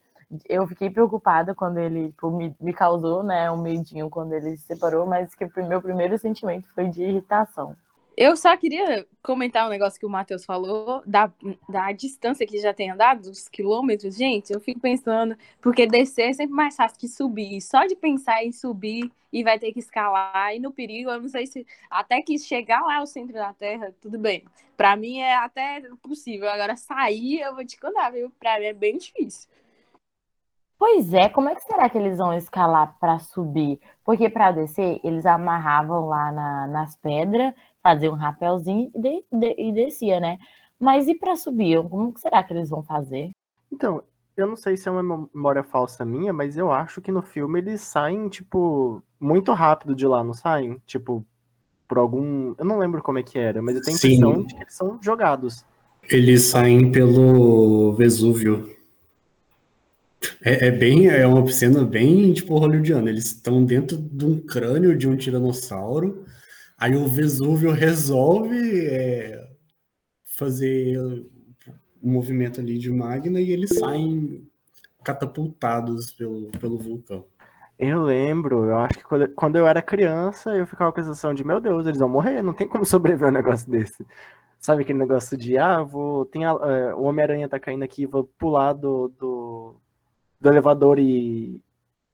eu 0.50 0.68
fiquei 0.68 0.90
preocupada 0.90 1.56
quando 1.56 1.80
ele 1.80 2.10
tipo, 2.12 2.32
me, 2.32 2.56
me 2.60 2.74
causou 2.74 3.24
né, 3.24 3.52
um 3.52 3.62
medinho 3.62 4.10
quando 4.10 4.34
ele 4.34 4.58
se 4.58 4.66
separou, 4.66 5.06
mas 5.06 5.36
que 5.36 5.46
o 5.46 5.68
meu 5.68 5.82
primeiro 5.82 6.18
sentimento 6.18 6.68
foi 6.74 6.90
de 6.90 7.04
irritação. 7.04 7.76
Eu 8.18 8.36
só 8.36 8.56
queria 8.58 9.08
comentar 9.24 9.66
um 9.66 9.70
negócio 9.70 10.00
que 10.00 10.06
o 10.06 10.10
Matheus 10.10 10.44
falou, 10.44 11.02
da, 11.06 11.32
da 11.68 11.92
distância 11.92 12.46
que 12.46 12.60
já 12.60 12.74
tem 12.74 12.92
andado, 12.92 13.30
dos 13.30 13.48
quilômetros. 13.48 14.16
Gente, 14.16 14.52
eu 14.52 14.60
fico 14.60 14.80
pensando, 14.80 15.36
porque 15.62 15.88
descer 15.88 16.30
é 16.30 16.34
sempre 16.34 16.54
mais 16.54 16.76
fácil 16.76 17.00
que 17.00 17.08
subir. 17.08 17.62
Só 17.62 17.86
de 17.86 17.96
pensar 17.96 18.44
em 18.44 18.52
subir 18.52 19.10
e 19.32 19.44
vai 19.44 19.58
ter 19.58 19.72
que 19.72 19.80
escalar, 19.80 20.54
e 20.54 20.60
no 20.60 20.72
perigo, 20.74 21.10
eu 21.10 21.22
não 21.22 21.30
sei 21.30 21.48
se. 21.48 21.66
Até 21.90 22.22
que 22.22 22.38
chegar 22.38 22.82
lá 22.82 22.98
ao 22.98 23.08
centro 23.08 23.34
da 23.34 23.54
Terra, 23.54 23.94
tudo 24.02 24.20
bem. 24.20 24.44
Pra 24.76 24.96
mim 24.96 25.20
é 25.20 25.36
até 25.36 25.82
possível. 26.02 26.50
Agora 26.50 26.76
sair, 26.76 27.40
eu 27.40 27.56
vou 27.56 27.66
te 27.66 27.80
contar, 27.80 28.10
viu? 28.12 28.32
Pra 28.40 28.60
mim 28.60 28.66
é 28.66 28.74
bem 28.74 28.98
difícil. 28.98 29.48
Pois 30.82 31.14
é, 31.14 31.30
como 31.30 31.48
é 31.48 31.54
que 31.54 31.62
será 31.62 31.88
que 31.88 31.96
eles 31.96 32.18
vão 32.18 32.34
escalar 32.34 32.98
para 33.00 33.20
subir? 33.20 33.80
Porque 34.04 34.28
para 34.28 34.52
descer, 34.52 35.00
eles 35.04 35.28
amarravam 35.28 36.08
lá 36.08 36.32
na, 36.32 36.66
nas 36.66 36.96
pedras, 36.96 37.54
faziam 37.84 38.16
um 38.16 38.18
rapelzinho 38.18 38.92
e, 38.96 39.00
de, 39.00 39.24
de, 39.32 39.56
e 39.60 39.72
descia, 39.72 40.20
né? 40.20 40.40
Mas 40.80 41.08
e 41.08 41.14
para 41.14 41.36
subir? 41.36 41.88
Como 41.88 42.12
que 42.12 42.20
será 42.20 42.42
que 42.42 42.52
eles 42.52 42.68
vão 42.68 42.82
fazer? 42.82 43.30
Então, 43.72 44.02
eu 44.36 44.48
não 44.48 44.56
sei 44.56 44.76
se 44.76 44.90
é 44.90 44.92
uma 44.92 45.30
memória 45.32 45.64
falsa 45.64 46.04
minha, 46.04 46.34
mas 46.34 46.58
eu 46.58 46.72
acho 46.72 47.00
que 47.00 47.12
no 47.12 47.22
filme 47.22 47.60
eles 47.60 47.82
saem, 47.82 48.28
tipo, 48.28 49.04
muito 49.20 49.54
rápido 49.54 49.94
de 49.94 50.08
lá, 50.08 50.24
não 50.24 50.34
saem? 50.34 50.82
Tipo, 50.88 51.24
por 51.88 52.00
algum. 52.00 52.56
Eu 52.58 52.66
não 52.66 52.80
lembro 52.80 53.04
como 53.04 53.20
é 53.20 53.24
que 53.24 53.38
era, 53.38 53.62
mas 53.62 53.76
eu 53.76 53.84
tenho 53.84 53.96
a 53.96 54.00
impressão 54.00 54.42
de 54.42 54.56
que 54.56 54.64
eles 54.64 54.74
são 54.74 54.98
jogados. 55.00 55.64
Eles 56.10 56.42
saem 56.42 56.92
pelo 56.92 57.94
Vesúvio. 57.94 58.81
É, 60.44 60.68
é 60.68 60.72
bem, 60.72 61.08
é 61.08 61.26
uma 61.26 61.48
cena 61.50 61.84
bem 61.84 62.34
tipo 62.34 62.58
hollywoodiana. 62.58 63.10
Eles 63.10 63.26
estão 63.28 63.64
dentro 63.66 63.98
de 63.98 64.26
um 64.26 64.40
crânio 64.40 64.98
de 64.98 65.08
um 65.08 65.16
tiranossauro. 65.16 66.26
Aí 66.78 66.96
o 66.96 67.08
Vesúvio 67.08 67.72
resolve 67.72 68.86
é, 68.88 69.48
fazer 70.26 71.00
um 72.02 72.12
movimento 72.12 72.60
ali 72.60 72.78
de 72.78 72.92
magna 72.92 73.40
e 73.40 73.52
eles 73.52 73.72
saem 73.78 74.48
catapultados 75.04 76.12
pelo, 76.12 76.50
pelo 76.60 76.78
vulcão. 76.78 77.26
Eu 77.78 78.04
lembro, 78.04 78.66
eu 78.66 78.78
acho 78.78 79.00
que 79.00 79.04
quando, 79.36 79.56
eu 79.56 79.66
era 79.68 79.82
criança, 79.82 80.52
eu 80.56 80.68
ficava 80.68 80.92
com 80.92 81.00
a 81.00 81.04
sensação 81.04 81.34
de, 81.34 81.44
meu 81.44 81.60
Deus, 81.60 81.86
eles 81.88 81.98
vão 82.00 82.10
morrer, 82.10 82.44
não 82.44 82.54
tem 82.54 82.68
como 82.68 82.86
sobreviver 82.86 83.28
a 83.30 83.32
um 83.32 83.34
negócio 83.34 83.70
desse. 83.70 84.06
Sabe 84.60 84.84
aquele 84.84 85.00
negócio 85.00 85.36
de, 85.36 85.58
ah, 85.58 85.82
vou. 85.82 86.26
Tem 86.26 86.46
a- 86.46 86.52
é, 86.62 86.94
o 86.94 87.02
Homem-Aranha 87.04 87.50
tá 87.50 87.60
caindo 87.60 87.84
aqui, 87.84 88.06
vou 88.06 88.24
pular 88.38 88.74
do, 88.74 89.08
do, 89.20 89.76
do 90.42 90.50
elevador 90.50 91.00
e. 91.00 91.62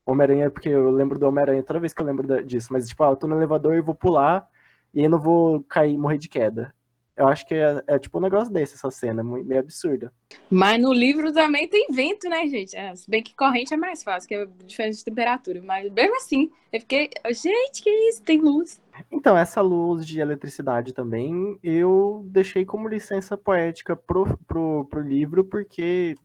Homem-Aranha, 0.05 0.49
porque 0.49 0.69
eu 0.69 0.89
lembro 0.89 1.19
do 1.19 1.27
Homem-Aranha 1.27 1.61
toda 1.63 1.81
vez 1.81 1.93
que 1.93 2.01
eu 2.01 2.05
lembro 2.05 2.41
disso, 2.45 2.69
mas 2.71 2.87
tipo, 2.87 3.03
ah, 3.03 3.09
eu 3.09 3.17
tô 3.17 3.27
no 3.27 3.35
elevador 3.35 3.75
e 3.75 3.81
vou 3.81 3.93
pular 3.93 4.47
e 4.93 5.01
aí 5.01 5.07
não 5.09 5.19
vou 5.19 5.61
cair, 5.63 5.97
morrer 5.97 6.17
de 6.17 6.29
queda. 6.29 6.73
Eu 7.17 7.27
acho 7.27 7.47
que 7.47 7.55
é, 7.55 7.83
é 7.87 7.97
tipo 7.97 8.19
um 8.19 8.21
negócio 8.21 8.53
desse, 8.53 8.75
essa 8.75 8.91
cena, 8.91 9.23
meio 9.23 9.59
absurda. 9.59 10.13
Mas 10.51 10.79
no 10.79 10.93
livro 10.93 11.33
também 11.33 11.67
tem 11.67 11.87
vento, 11.89 12.29
né, 12.29 12.45
gente? 12.47 12.77
É, 12.77 12.95
se 12.95 13.09
bem 13.09 13.23
que 13.23 13.35
corrente 13.35 13.73
é 13.73 13.77
mais 13.77 14.03
fácil, 14.03 14.29
que 14.29 14.35
é 14.35 14.47
diferente 14.65 14.97
de 14.97 15.03
temperatura. 15.03 15.59
Mas 15.63 15.91
mesmo 15.91 16.15
assim, 16.15 16.51
eu 16.71 16.79
fiquei. 16.79 17.09
Gente, 17.31 17.81
que 17.81 17.89
isso? 17.89 18.21
Tem 18.21 18.39
luz. 18.39 18.79
Então, 19.11 19.35
essa 19.35 19.61
luz 19.61 20.05
de 20.05 20.19
eletricidade 20.19 20.93
também, 20.93 21.57
eu 21.63 22.23
deixei 22.27 22.63
como 22.63 22.87
licença 22.87 23.35
poética 23.35 23.95
pro, 23.95 24.37
pro, 24.45 24.85
pro 24.85 25.01
livro, 25.01 25.43
porque 25.43 26.15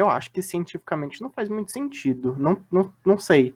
eu 0.00 0.08
acho 0.08 0.30
que 0.30 0.42
cientificamente 0.42 1.20
não 1.20 1.30
faz 1.30 1.48
muito 1.48 1.72
sentido. 1.72 2.36
Não, 2.38 2.64
não, 2.70 2.92
não 3.04 3.18
sei. 3.18 3.54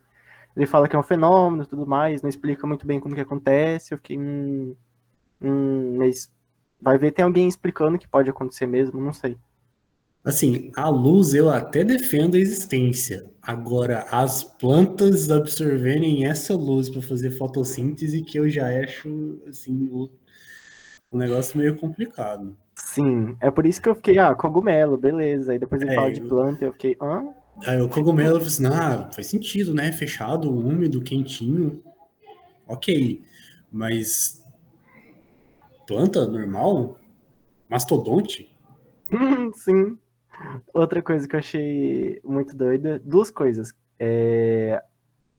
Ele 0.56 0.66
fala 0.66 0.88
que 0.88 0.94
é 0.94 0.98
um 0.98 1.02
fenômeno 1.02 1.64
e 1.64 1.66
tudo 1.66 1.86
mais, 1.86 2.22
não 2.22 2.28
explica 2.28 2.66
muito 2.66 2.86
bem 2.86 3.00
como 3.00 3.14
que 3.14 3.20
acontece. 3.20 3.94
Eu 3.94 3.98
fiquei. 3.98 4.18
Hum, 4.18 4.76
hum, 5.40 5.96
mas 5.98 6.30
vai 6.80 6.98
ver, 6.98 7.12
tem 7.12 7.24
alguém 7.24 7.48
explicando 7.48 7.98
que 7.98 8.08
pode 8.08 8.30
acontecer 8.30 8.66
mesmo, 8.66 9.00
não 9.00 9.12
sei. 9.12 9.36
Assim, 10.24 10.70
a 10.74 10.88
luz 10.88 11.34
eu 11.34 11.50
até 11.50 11.84
defendo 11.84 12.36
a 12.36 12.40
existência. 12.40 13.30
Agora, 13.42 14.06
as 14.10 14.42
plantas 14.42 15.30
absorverem 15.30 16.26
essa 16.26 16.54
luz 16.54 16.88
para 16.88 17.02
fazer 17.02 17.30
fotossíntese, 17.32 18.22
que 18.22 18.38
eu 18.38 18.48
já 18.48 18.68
acho 18.82 19.42
assim, 19.46 19.90
um 21.12 21.18
negócio 21.18 21.58
meio 21.58 21.76
complicado. 21.76 22.56
Sim, 22.76 23.36
é 23.40 23.50
por 23.50 23.66
isso 23.66 23.80
que 23.80 23.88
eu 23.88 23.94
fiquei, 23.94 24.18
ah, 24.18 24.34
cogumelo, 24.34 24.96
beleza. 24.96 25.52
Aí 25.52 25.58
depois 25.58 25.80
ele 25.82 25.92
É, 25.92 25.94
fala 25.94 26.10
de 26.10 26.20
planta 26.20 26.64
e 26.64 26.68
eu 26.68 26.72
fiquei, 26.72 26.96
hã? 27.00 27.24
Aí 27.66 27.80
o 27.80 27.88
cogumelo 27.88 28.36
eu 28.36 28.40
falei 28.40 28.48
assim, 28.48 28.66
ah, 28.66 29.10
faz 29.12 29.28
sentido, 29.28 29.72
né? 29.72 29.92
Fechado, 29.92 30.50
úmido, 30.50 31.00
quentinho. 31.02 31.82
Ok. 32.66 33.22
Mas 33.70 34.42
planta 35.86 36.26
normal? 36.26 36.98
Mastodonte? 37.68 38.50
Sim. 39.54 39.98
Outra 40.72 41.02
coisa 41.02 41.28
que 41.28 41.36
eu 41.36 41.40
achei 41.40 42.20
muito 42.24 42.56
doida, 42.56 43.00
duas 43.04 43.30
coisas. 43.30 43.72
É, 43.98 44.82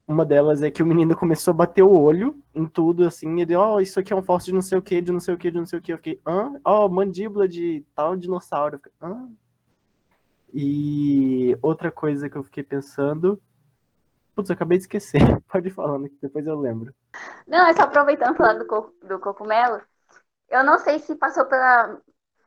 Uma 0.08 0.24
delas 0.26 0.62
é 0.62 0.70
que 0.70 0.84
o 0.84 0.86
menino 0.86 1.16
começou 1.18 1.52
a 1.52 1.56
bater 1.56 1.82
o 1.84 1.92
olho 2.00 2.40
em 2.54 2.68
tudo, 2.68 3.06
assim, 3.08 3.40
ele, 3.42 3.56
ó, 3.56 3.80
isso 3.80 4.00
aqui 4.00 4.14
é 4.14 4.16
um 4.16 4.22
fóssil 4.24 4.48
de 4.52 4.54
não 4.54 4.62
sei 4.62 4.78
o 4.78 4.82
que, 4.82 5.02
de 5.02 5.12
não 5.12 5.20
sei 5.20 5.34
o 5.34 5.38
que, 5.38 5.50
de 5.52 5.58
não 5.58 5.66
sei 5.66 5.80
o 5.80 5.82
que. 5.82 5.94
Eu 5.94 5.98
fiquei, 5.98 6.22
hã? 6.26 6.54
Ó, 6.64 6.88
mandíbula 6.88 7.48
de 7.48 7.84
tal 7.96 8.16
dinossauro. 8.16 8.78
Fiquei, 8.78 8.94
hã? 9.02 9.28
E 10.54 11.58
outra 11.62 11.92
coisa 11.92 12.30
que 12.30 12.38
eu 12.38 12.44
fiquei 12.44 12.64
pensando. 12.64 13.42
Putz, 14.36 14.50
eu 14.50 14.56
acabei 14.56 14.78
de 14.78 14.84
esquecer. 14.86 15.22
Pode 15.52 15.70
ir 15.70 15.72
falando, 15.72 16.10
que 16.10 16.18
depois 16.22 16.46
eu 16.48 16.60
lembro. 16.60 16.94
Não, 17.48 17.68
é 17.68 17.74
só 17.74 17.84
aproveitando 17.84 18.36
falando 18.36 18.60
do, 18.60 18.68
co- 18.68 18.94
do 19.04 19.20
cogumelo. 19.20 19.82
Eu 20.50 20.64
não 20.64 20.80
sei 20.80 21.00
se 21.00 21.16
passou 21.16 21.46
pela 21.48 22.00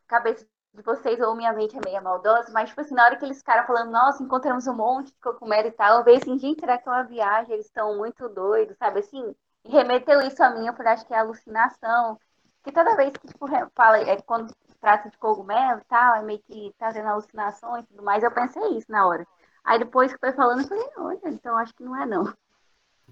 cabeça 0.08 0.46
de 0.78 0.84
vocês 0.84 1.20
ou 1.20 1.34
minha 1.34 1.52
mente 1.52 1.76
é 1.76 1.80
meio 1.84 2.02
maldosa, 2.02 2.50
mas, 2.52 2.68
tipo 2.70 2.80
assim, 2.80 2.94
na 2.94 3.04
hora 3.04 3.16
que 3.16 3.24
eles 3.24 3.38
ficaram 3.38 3.66
falando, 3.66 3.90
nossa, 3.90 4.22
encontramos 4.22 4.66
um 4.66 4.74
monte 4.74 5.08
de 5.08 5.20
cogumelo 5.20 5.68
e 5.68 5.72
tal, 5.72 5.98
eu 5.98 6.04
vejo 6.04 6.22
assim, 6.22 6.38
gente, 6.38 6.60
será 6.60 6.78
que 6.78 6.88
é 6.88 6.92
uma 6.92 7.02
viagem? 7.04 7.54
Eles 7.54 7.66
estão 7.66 7.96
muito 7.96 8.28
doidos, 8.28 8.76
sabe 8.78 9.00
assim? 9.00 9.34
E 9.64 9.70
remeteu 9.70 10.20
isso 10.22 10.42
a 10.42 10.50
mim, 10.50 10.66
eu 10.66 10.74
falei, 10.74 10.92
acho 10.92 11.06
que 11.06 11.14
é 11.14 11.18
alucinação. 11.18 12.18
Que 12.62 12.72
toda 12.72 12.96
vez 12.96 13.12
que, 13.12 13.26
tipo, 13.26 13.46
fala, 13.74 13.98
é 13.98 14.20
quando 14.22 14.54
trata 14.80 15.10
de 15.10 15.18
cogumelo 15.18 15.80
e 15.80 15.84
tal, 15.84 16.14
é 16.16 16.22
meio 16.22 16.40
que 16.40 16.74
trazendo 16.78 17.08
alucinações 17.08 17.84
e 17.84 17.88
tudo 17.88 18.02
mais, 18.02 18.22
eu 18.22 18.30
pensei 18.30 18.62
isso 18.78 18.90
na 18.90 19.06
hora. 19.06 19.26
Aí 19.64 19.78
depois 19.78 20.12
que 20.12 20.18
foi 20.18 20.32
falando, 20.32 20.62
eu 20.62 20.68
falei, 20.68 20.88
olha, 20.96 21.20
então 21.26 21.56
acho 21.56 21.74
que 21.74 21.84
não 21.84 21.96
é 21.96 22.06
não. 22.06 22.24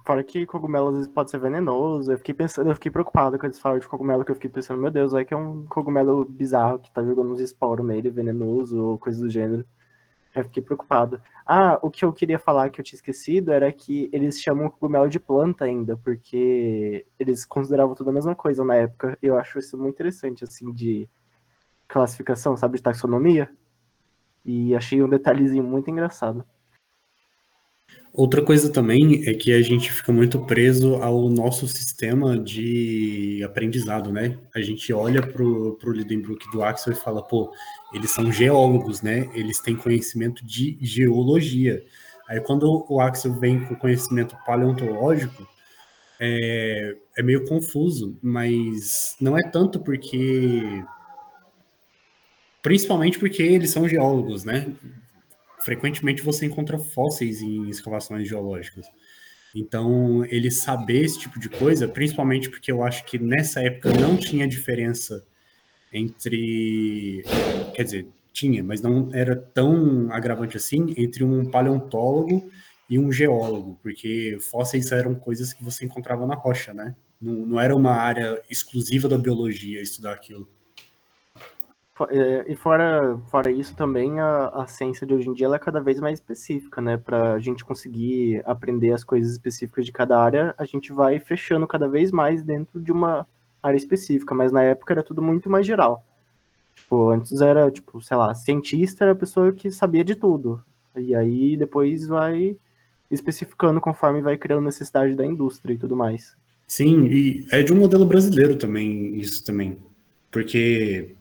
Fora 0.04 0.22
que 0.22 0.46
cogumelo 0.46 0.88
às 0.88 0.94
vezes 0.94 1.08
pode 1.08 1.30
ser 1.30 1.38
venenoso. 1.38 2.12
Eu 2.12 2.18
fiquei 2.18 2.34
pensando, 2.34 2.70
eu 2.70 2.74
fiquei 2.74 2.90
preocupado 2.90 3.36
quando 3.38 3.46
eles 3.46 3.58
falam 3.58 3.78
de 3.78 3.88
cogumelo, 3.88 4.24
que 4.24 4.30
eu 4.30 4.36
fiquei 4.36 4.50
pensando, 4.50 4.80
meu 4.80 4.90
Deus, 4.90 5.14
é 5.14 5.24
que 5.24 5.34
é 5.34 5.36
um 5.36 5.66
cogumelo 5.66 6.24
bizarro 6.24 6.78
que 6.78 6.90
tá 6.92 7.02
jogando 7.02 7.32
uns 7.32 7.40
esporos 7.40 7.84
nele, 7.84 8.10
venenoso 8.10 8.80
ou 8.80 8.98
coisa 8.98 9.20
do 9.20 9.30
gênero. 9.30 9.64
Eu 10.34 10.44
fiquei 10.44 10.62
preocupado. 10.62 11.20
Ah, 11.46 11.78
o 11.82 11.90
que 11.90 12.04
eu 12.04 12.12
queria 12.12 12.38
falar 12.38 12.70
que 12.70 12.80
eu 12.80 12.84
tinha 12.84 12.96
esquecido 12.96 13.52
era 13.52 13.72
que 13.72 14.10
eles 14.12 14.40
chamam 14.40 14.68
cogumelo 14.68 15.08
de 15.08 15.18
planta 15.18 15.64
ainda, 15.64 15.96
porque 15.96 17.06
eles 17.18 17.44
consideravam 17.46 17.94
tudo 17.94 18.10
a 18.10 18.12
mesma 18.12 18.34
coisa 18.34 18.64
na 18.64 18.74
época. 18.74 19.18
Eu 19.22 19.38
acho 19.38 19.58
isso 19.58 19.78
muito 19.78 19.94
interessante, 19.94 20.44
assim, 20.44 20.72
de 20.72 21.08
classificação, 21.88 22.56
sabe, 22.56 22.76
de 22.76 22.82
taxonomia. 22.82 23.50
E 24.44 24.76
achei 24.76 25.02
um 25.02 25.08
detalhezinho 25.08 25.64
muito 25.64 25.90
engraçado. 25.90 26.44
Outra 28.16 28.40
coisa 28.40 28.72
também 28.72 29.28
é 29.28 29.34
que 29.34 29.52
a 29.52 29.60
gente 29.60 29.92
fica 29.92 30.10
muito 30.10 30.40
preso 30.46 30.94
ao 31.02 31.28
nosso 31.28 31.68
sistema 31.68 32.38
de 32.38 33.42
aprendizado, 33.44 34.10
né? 34.10 34.38
A 34.54 34.60
gente 34.62 34.90
olha 34.90 35.20
pro, 35.20 35.74
pro 35.74 35.92
Lidenbrook 35.92 36.50
do 36.50 36.62
Axel 36.62 36.94
e 36.94 36.96
fala, 36.96 37.22
pô, 37.22 37.52
eles 37.92 38.10
são 38.10 38.32
geólogos, 38.32 39.02
né? 39.02 39.28
Eles 39.34 39.60
têm 39.60 39.76
conhecimento 39.76 40.46
de 40.46 40.78
geologia. 40.80 41.84
Aí 42.26 42.40
quando 42.40 42.86
o 42.88 43.00
Axel 43.02 43.34
vem 43.34 43.62
com 43.66 43.76
conhecimento 43.76 44.34
paleontológico, 44.46 45.46
é, 46.18 46.96
é 47.18 47.22
meio 47.22 47.44
confuso, 47.44 48.18
mas 48.22 49.14
não 49.20 49.36
é 49.36 49.42
tanto 49.42 49.78
porque. 49.78 50.82
Principalmente 52.62 53.18
porque 53.18 53.42
eles 53.42 53.70
são 53.70 53.86
geólogos, 53.86 54.42
né? 54.42 54.74
Frequentemente 55.66 56.22
você 56.22 56.46
encontra 56.46 56.78
fósseis 56.78 57.42
em 57.42 57.68
escavações 57.68 58.28
geológicas. 58.28 58.86
Então, 59.52 60.24
ele 60.26 60.48
saber 60.48 61.04
esse 61.04 61.18
tipo 61.18 61.40
de 61.40 61.48
coisa, 61.48 61.88
principalmente 61.88 62.48
porque 62.48 62.70
eu 62.70 62.84
acho 62.84 63.04
que 63.04 63.18
nessa 63.18 63.60
época 63.60 63.92
não 63.92 64.16
tinha 64.16 64.46
diferença 64.46 65.26
entre. 65.92 67.24
Quer 67.74 67.82
dizer, 67.82 68.06
tinha, 68.32 68.62
mas 68.62 68.80
não 68.80 69.10
era 69.12 69.34
tão 69.34 70.08
agravante 70.12 70.56
assim 70.56 70.94
entre 70.96 71.24
um 71.24 71.50
paleontólogo 71.50 72.48
e 72.88 72.96
um 72.96 73.10
geólogo, 73.10 73.76
porque 73.82 74.38
fósseis 74.40 74.92
eram 74.92 75.16
coisas 75.16 75.52
que 75.52 75.64
você 75.64 75.84
encontrava 75.84 76.26
na 76.26 76.36
rocha, 76.36 76.72
né? 76.72 76.94
Não, 77.20 77.46
não 77.46 77.60
era 77.60 77.74
uma 77.74 77.92
área 77.92 78.40
exclusiva 78.48 79.08
da 79.08 79.18
biologia 79.18 79.82
estudar 79.82 80.12
aquilo. 80.12 80.48
É, 82.10 82.52
E 82.52 82.56
fora, 82.56 83.18
fora 83.30 83.50
isso 83.50 83.74
também, 83.74 84.20
a, 84.20 84.48
a 84.48 84.66
ciência 84.66 85.06
de 85.06 85.14
hoje 85.14 85.28
em 85.28 85.32
dia 85.32 85.46
ela 85.46 85.56
é 85.56 85.58
cada 85.58 85.80
vez 85.80 85.98
mais 85.98 86.18
específica, 86.18 86.80
né? 86.80 86.96
Para 86.98 87.32
a 87.34 87.38
gente 87.38 87.64
conseguir 87.64 88.42
aprender 88.44 88.92
as 88.92 89.02
coisas 89.02 89.32
específicas 89.32 89.86
de 89.86 89.92
cada 89.92 90.20
área, 90.20 90.54
a 90.58 90.64
gente 90.64 90.92
vai 90.92 91.18
fechando 91.18 91.66
cada 91.66 91.88
vez 91.88 92.10
mais 92.10 92.42
dentro 92.42 92.80
de 92.80 92.92
uma 92.92 93.26
área 93.62 93.76
específica, 93.76 94.34
mas 94.34 94.52
na 94.52 94.62
época 94.62 94.92
era 94.92 95.02
tudo 95.02 95.22
muito 95.22 95.48
mais 95.48 95.66
geral. 95.66 96.04
Tipo, 96.74 97.10
antes 97.10 97.40
era, 97.40 97.70
tipo, 97.70 98.02
sei 98.02 98.16
lá, 98.16 98.34
cientista 98.34 99.04
era 99.04 99.12
a 99.12 99.16
pessoa 99.16 99.52
que 99.52 99.70
sabia 99.70 100.04
de 100.04 100.14
tudo. 100.14 100.62
E 100.94 101.14
aí 101.14 101.56
depois 101.56 102.06
vai 102.06 102.56
especificando 103.10 103.80
conforme 103.80 104.20
vai 104.20 104.36
criando 104.36 104.64
necessidade 104.64 105.14
da 105.14 105.24
indústria 105.24 105.72
e 105.72 105.78
tudo 105.78 105.96
mais. 105.96 106.36
Sim, 106.66 107.06
e 107.06 107.46
é 107.50 107.62
de 107.62 107.72
um 107.72 107.76
modelo 107.76 108.04
brasileiro 108.04 108.56
também, 108.56 109.16
isso 109.16 109.42
também. 109.44 109.78
Porque 110.30 111.15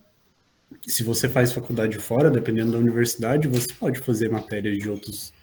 se 0.86 1.04
você 1.04 1.28
faz 1.30 1.52
faculdade 1.52 1.98
fora, 1.98 2.30
dependendo 2.30 2.72
da 2.72 2.78
universidade, 2.78 3.48
você 3.48 3.68
pode 3.74 4.00
fazer 4.00 4.30
matérias 4.30 4.78
de 4.78 4.90
outros 4.90 5.34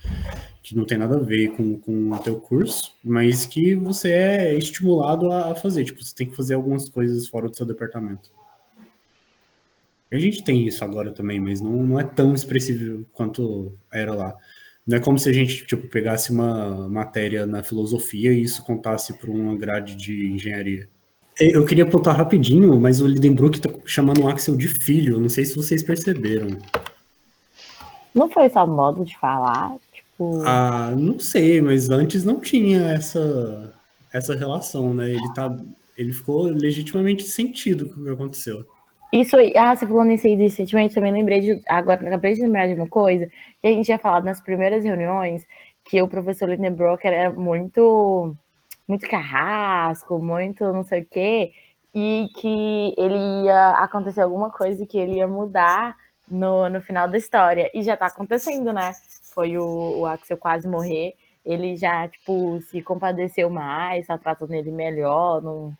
que 0.62 0.76
não 0.76 0.84
tem 0.84 0.96
nada 0.96 1.16
a 1.16 1.20
ver 1.20 1.48
com, 1.56 1.78
com 1.78 2.12
o 2.12 2.18
teu 2.18 2.40
curso, 2.40 2.94
mas 3.02 3.44
que 3.44 3.74
você 3.74 4.12
é 4.12 4.54
estimulado 4.54 5.30
a 5.30 5.54
fazer. 5.54 5.84
Tipo, 5.84 6.02
você 6.02 6.14
tem 6.14 6.28
que 6.28 6.36
fazer 6.36 6.54
algumas 6.54 6.88
coisas 6.88 7.26
fora 7.26 7.48
do 7.48 7.56
seu 7.56 7.66
departamento. 7.66 8.30
A 10.10 10.18
gente 10.18 10.44
tem 10.44 10.66
isso 10.66 10.84
agora 10.84 11.10
também, 11.10 11.40
mas 11.40 11.60
não, 11.60 11.82
não 11.82 11.98
é 11.98 12.04
tão 12.04 12.34
expressivo 12.34 13.04
quanto 13.12 13.72
era 13.90 14.14
lá. 14.14 14.36
Não 14.86 14.98
é 14.98 15.00
como 15.00 15.18
se 15.18 15.28
a 15.28 15.32
gente 15.32 15.64
tipo, 15.64 15.88
pegasse 15.88 16.30
uma 16.30 16.88
matéria 16.88 17.46
na 17.46 17.62
filosofia 17.62 18.32
e 18.32 18.42
isso 18.42 18.62
contasse 18.64 19.14
para 19.14 19.30
uma 19.30 19.56
grade 19.56 19.96
de 19.96 20.26
engenharia. 20.26 20.88
Eu 21.40 21.64
queria 21.64 21.84
apontar 21.84 22.16
rapidinho, 22.16 22.78
mas 22.78 23.00
o 23.00 23.06
Lidenbrook 23.06 23.60
tá 23.60 23.70
chamando 23.86 24.22
o 24.22 24.28
Axel 24.28 24.56
de 24.56 24.68
filho. 24.68 25.18
Não 25.18 25.28
sei 25.28 25.44
se 25.44 25.56
vocês 25.56 25.82
perceberam. 25.82 26.58
Não 28.14 28.30
foi 28.30 28.50
só 28.50 28.66
modo 28.66 29.04
de 29.04 29.16
falar? 29.18 29.74
Tipo... 29.92 30.42
Ah, 30.44 30.92
não 30.96 31.18
sei, 31.18 31.62
mas 31.62 31.88
antes 31.88 32.24
não 32.24 32.38
tinha 32.38 32.92
essa, 32.92 33.72
essa 34.12 34.34
relação, 34.34 34.92
né? 34.92 35.10
Ele, 35.10 35.32
tá, 35.34 35.56
ele 35.96 36.12
ficou 36.12 36.42
legitimamente 36.42 37.24
sentido 37.24 37.88
com 37.88 38.00
o 38.00 38.04
que 38.04 38.10
aconteceu. 38.10 38.66
Isso 39.12 39.36
aí, 39.36 39.52
ah, 39.56 39.74
você 39.74 39.86
falou 39.86 40.04
nisso 40.04 40.26
aí 40.26 40.36
de 40.36 40.48
sentimento, 40.48 40.94
também 40.94 41.12
lembrei 41.12 41.40
de, 41.40 41.62
agora 41.68 42.06
acabei 42.06 42.34
de 42.34 42.40
lembrar 42.42 42.66
de 42.66 42.74
uma 42.74 42.88
coisa, 42.88 43.26
que 43.60 43.68
a 43.68 43.70
gente 43.70 43.84
tinha 43.84 43.98
falado 43.98 44.24
nas 44.24 44.40
primeiras 44.40 44.84
reuniões, 44.84 45.46
que 45.84 46.00
o 46.00 46.08
professor 46.08 46.48
Lindenbrock 46.48 47.06
era 47.06 47.30
muito 47.30 48.34
muito 48.92 49.08
carrasco, 49.08 50.18
muito 50.18 50.70
não 50.70 50.84
sei 50.84 51.00
o 51.00 51.06
quê, 51.06 51.52
e 51.94 52.28
que 52.36 52.94
ele 52.98 53.44
ia 53.44 53.70
acontecer 53.70 54.20
alguma 54.20 54.50
coisa 54.50 54.84
que 54.84 54.98
ele 54.98 55.14
ia 55.14 55.26
mudar 55.26 55.96
no, 56.30 56.68
no 56.68 56.82
final 56.82 57.08
da 57.08 57.16
história. 57.16 57.70
E 57.72 57.82
já 57.82 57.96
tá 57.96 58.06
acontecendo, 58.06 58.70
né? 58.70 58.92
Foi 59.34 59.56
o, 59.56 60.00
o 60.00 60.06
Axel 60.06 60.36
quase 60.36 60.68
morrer. 60.68 61.14
Ele 61.44 61.74
já, 61.74 62.06
tipo, 62.06 62.60
se 62.70 62.82
compadeceu 62.82 63.48
mais, 63.48 64.06
tá 64.06 64.18
tratando 64.18 64.52
ele 64.52 64.70
melhor, 64.70 65.42
não, 65.42 65.72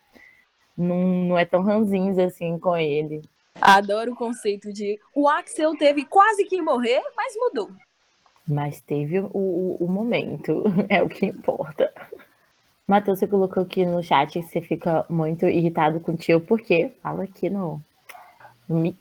não, 0.76 0.96
não 0.96 1.38
é 1.38 1.44
tão 1.44 1.62
ranzinhos 1.62 2.18
assim 2.18 2.58
com 2.58 2.74
ele. 2.76 3.20
Adoro 3.60 4.12
o 4.12 4.16
conceito 4.16 4.72
de 4.72 4.98
o 5.14 5.28
Axel 5.28 5.76
teve 5.76 6.06
quase 6.06 6.44
que 6.46 6.62
morrer, 6.62 7.02
mas 7.14 7.34
mudou. 7.36 7.70
Mas 8.48 8.80
teve 8.80 9.20
o, 9.20 9.30
o, 9.34 9.76
o 9.80 9.88
momento, 9.88 10.64
é 10.88 11.02
o 11.02 11.08
que 11.10 11.26
importa. 11.26 11.92
Matheus, 12.86 13.20
você 13.20 13.26
colocou 13.26 13.62
aqui 13.62 13.86
no 13.86 14.02
chat 14.02 14.32
que 14.32 14.42
você 14.42 14.60
fica 14.60 15.06
muito 15.08 15.46
irritado 15.46 16.00
com 16.00 16.12
o 16.12 16.16
tio, 16.16 16.40
por 16.40 16.60
quê? 16.60 16.92
Fala 17.02 17.24
aqui 17.24 17.48
no, 17.48 17.80
no 18.68 18.78
mic. 18.78 18.98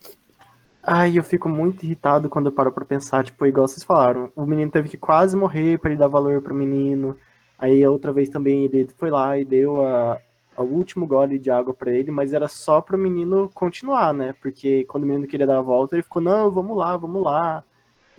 Ai, 0.84 1.18
eu 1.18 1.24
fico 1.24 1.50
muito 1.50 1.84
irritado 1.84 2.30
quando 2.30 2.48
eu 2.48 2.52
paro 2.52 2.72
pra 2.72 2.86
pensar, 2.86 3.24
tipo, 3.24 3.46
igual 3.46 3.68
vocês 3.68 3.84
falaram, 3.84 4.32
o 4.36 4.46
menino 4.46 4.72
teve 4.72 4.90
que 4.90 4.98
quase 4.98 5.36
morrer 5.36 5.80
para 5.80 5.92
ele 5.92 6.00
dar 6.00 6.08
valor 6.08 6.42
pro 6.42 6.56
menino. 6.56 7.18
Aí 7.58 7.84
a 7.84 7.92
outra 7.92 8.12
vez 8.12 8.30
também 8.30 8.66
ele 8.66 8.88
foi 8.98 9.12
lá 9.12 9.38
e 9.38 9.46
deu 9.46 9.86
a, 9.86 10.20
a 10.56 10.62
último 10.62 11.06
gole 11.06 11.38
de 11.38 11.52
água 11.52 11.74
para 11.74 11.92
ele, 11.92 12.12
mas 12.12 12.34
era 12.34 12.48
só 12.48 12.82
pro 12.82 12.98
menino 12.98 13.50
continuar, 13.54 14.14
né? 14.14 14.34
Porque 14.42 14.84
quando 14.86 15.04
o 15.04 15.08
menino 15.08 15.28
queria 15.28 15.46
dar 15.46 15.60
a 15.60 15.62
volta, 15.62 15.96
ele 15.96 16.04
ficou, 16.04 16.22
não, 16.22 16.50
vamos 16.50 16.78
lá, 16.78 16.98
vamos 16.98 17.24
lá 17.24 17.64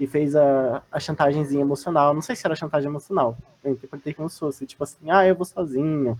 e 0.02 0.06
fez 0.08 0.34
a, 0.34 0.82
a 0.90 0.98
chantagemzinha 0.98 1.62
emocional. 1.62 2.12
Não 2.12 2.20
sei 2.20 2.34
se 2.34 2.44
era 2.44 2.56
chantagem 2.56 2.90
emocional. 2.90 3.38
Eu 3.62 3.72
interpretei 3.72 4.12
como 4.12 4.28
se 4.28 4.40
fosse, 4.40 4.66
tipo 4.66 4.82
assim, 4.82 5.08
ah, 5.08 5.24
eu 5.24 5.36
vou 5.36 5.44
sozinho. 5.44 6.18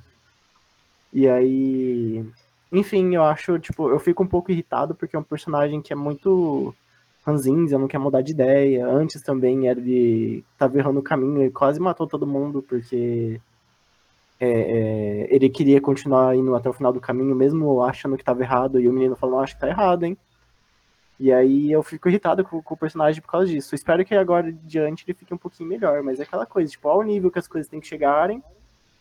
E 1.12 1.28
aí. 1.28 2.24
Enfim, 2.70 3.12
eu 3.12 3.24
acho, 3.24 3.58
tipo, 3.58 3.90
eu 3.90 3.98
fico 3.98 4.22
um 4.22 4.26
pouco 4.26 4.52
irritado 4.52 4.94
porque 4.94 5.16
é 5.16 5.18
um 5.18 5.24
personagem 5.24 5.82
que 5.82 5.92
é 5.92 5.96
muito 5.96 6.72
ranzinza, 7.26 7.76
não 7.76 7.88
quer 7.88 7.98
mudar 7.98 8.22
de 8.22 8.30
ideia. 8.30 8.86
Antes 8.86 9.20
também 9.20 9.66
era 9.66 9.80
de 9.80 10.44
tava 10.56 10.78
errando 10.78 11.00
o 11.00 11.02
caminho 11.02 11.44
e 11.44 11.50
quase 11.50 11.80
matou 11.80 12.06
todo 12.06 12.24
mundo 12.24 12.62
porque 12.62 13.40
é, 14.38 14.48
é, 14.48 15.34
ele 15.34 15.48
queria 15.50 15.80
continuar 15.80 16.36
indo 16.36 16.54
até 16.54 16.70
o 16.70 16.72
final 16.72 16.92
do 16.92 17.00
caminho, 17.00 17.34
mesmo 17.34 17.82
achando 17.82 18.16
que 18.16 18.22
estava 18.22 18.42
errado, 18.42 18.80
e 18.80 18.88
o 18.88 18.92
menino 18.92 19.16
falou, 19.16 19.40
acho 19.40 19.54
que 19.54 19.60
tá 19.60 19.68
errado, 19.68 20.04
hein? 20.04 20.16
E 21.22 21.32
aí 21.32 21.70
eu 21.70 21.84
fico 21.84 22.08
irritado 22.08 22.42
com, 22.42 22.60
com, 22.60 22.74
o 22.74 22.76
personagem 22.76 23.22
por 23.22 23.30
causa 23.30 23.46
disso. 23.46 23.72
Eu 23.72 23.76
espero 23.76 24.04
que 24.04 24.12
agora 24.12 24.50
diante 24.50 25.04
ele 25.06 25.16
fique 25.16 25.32
um 25.32 25.38
pouquinho 25.38 25.68
melhor, 25.68 26.02
mas 26.02 26.18
é 26.18 26.24
aquela 26.24 26.44
coisa, 26.44 26.68
tipo, 26.68 26.88
ao 26.88 27.00
nível 27.00 27.30
que 27.30 27.38
as 27.38 27.46
coisas 27.46 27.70
têm 27.70 27.78
que 27.78 27.86
chegarem, 27.86 28.42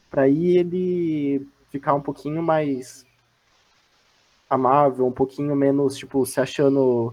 para 0.08 0.22
aí 0.22 0.56
ele 0.56 1.48
ficar 1.72 1.96
um 1.96 2.00
pouquinho 2.00 2.44
mais 2.44 3.04
amável, 4.48 5.08
um 5.08 5.12
pouquinho 5.12 5.56
menos, 5.56 5.98
tipo, 5.98 6.24
se 6.24 6.40
achando 6.40 7.12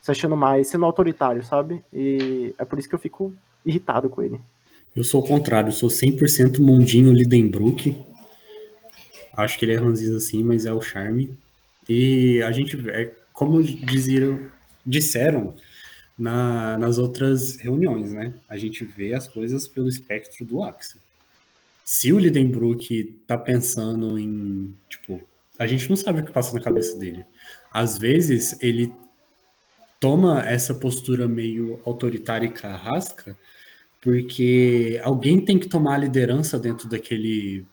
se 0.00 0.12
achando 0.12 0.36
mais, 0.36 0.68
sendo 0.68 0.84
autoritário, 0.84 1.42
sabe? 1.42 1.84
E 1.92 2.54
é 2.56 2.64
por 2.64 2.78
isso 2.78 2.88
que 2.88 2.94
eu 2.94 3.00
fico 3.00 3.34
irritado 3.66 4.08
com 4.08 4.22
ele. 4.22 4.40
Eu 4.94 5.02
sou 5.02 5.24
o 5.24 5.26
contrário, 5.26 5.70
eu 5.70 5.72
sou 5.72 5.88
100% 5.88 6.60
mundinho 6.60 7.12
Lidenbrook. 7.12 8.00
Acho 9.36 9.58
que 9.58 9.64
ele 9.64 9.74
é 9.74 9.76
ranzinho 9.76 10.16
assim, 10.16 10.44
mas 10.44 10.66
é 10.66 10.72
o 10.72 10.80
charme. 10.80 11.36
E 11.88 12.40
a 12.42 12.52
gente 12.52 12.78
é, 12.90 13.12
como 13.40 13.62
diziam, 13.62 14.38
disseram 14.84 15.54
na, 16.18 16.76
nas 16.76 16.98
outras 16.98 17.56
reuniões, 17.56 18.12
né? 18.12 18.34
A 18.46 18.58
gente 18.58 18.84
vê 18.84 19.14
as 19.14 19.26
coisas 19.26 19.66
pelo 19.66 19.88
espectro 19.88 20.44
do 20.44 20.62
Axel. 20.62 21.00
Se 21.82 22.12
o 22.12 22.18
Lidenbrook 22.18 23.18
tá 23.26 23.38
pensando 23.38 24.18
em, 24.18 24.74
tipo, 24.90 25.22
a 25.58 25.66
gente 25.66 25.88
não 25.88 25.96
sabe 25.96 26.20
o 26.20 26.24
que 26.26 26.30
passa 26.30 26.52
na 26.52 26.60
cabeça 26.60 26.98
dele. 26.98 27.24
Às 27.72 27.96
vezes 27.96 28.58
ele 28.60 28.92
toma 29.98 30.42
essa 30.42 30.74
postura 30.74 31.26
meio 31.26 31.80
autoritária 31.86 32.44
e 32.44 32.52
carrasca 32.52 33.34
porque 34.02 35.00
alguém 35.02 35.42
tem 35.42 35.58
que 35.58 35.66
tomar 35.66 35.94
a 35.94 35.98
liderança 35.98 36.58
dentro 36.58 36.86
daquele 36.90 37.64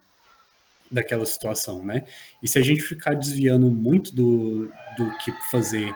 daquela 0.92 1.26
situação, 1.26 1.84
né? 1.84 2.04
E 2.42 2.48
se 2.48 2.58
a 2.58 2.62
gente 2.62 2.82
ficar 2.82 3.14
desviando 3.14 3.70
muito 3.70 4.14
do, 4.14 4.72
do 4.98 5.18
que 5.18 5.32
fazer 5.52 5.96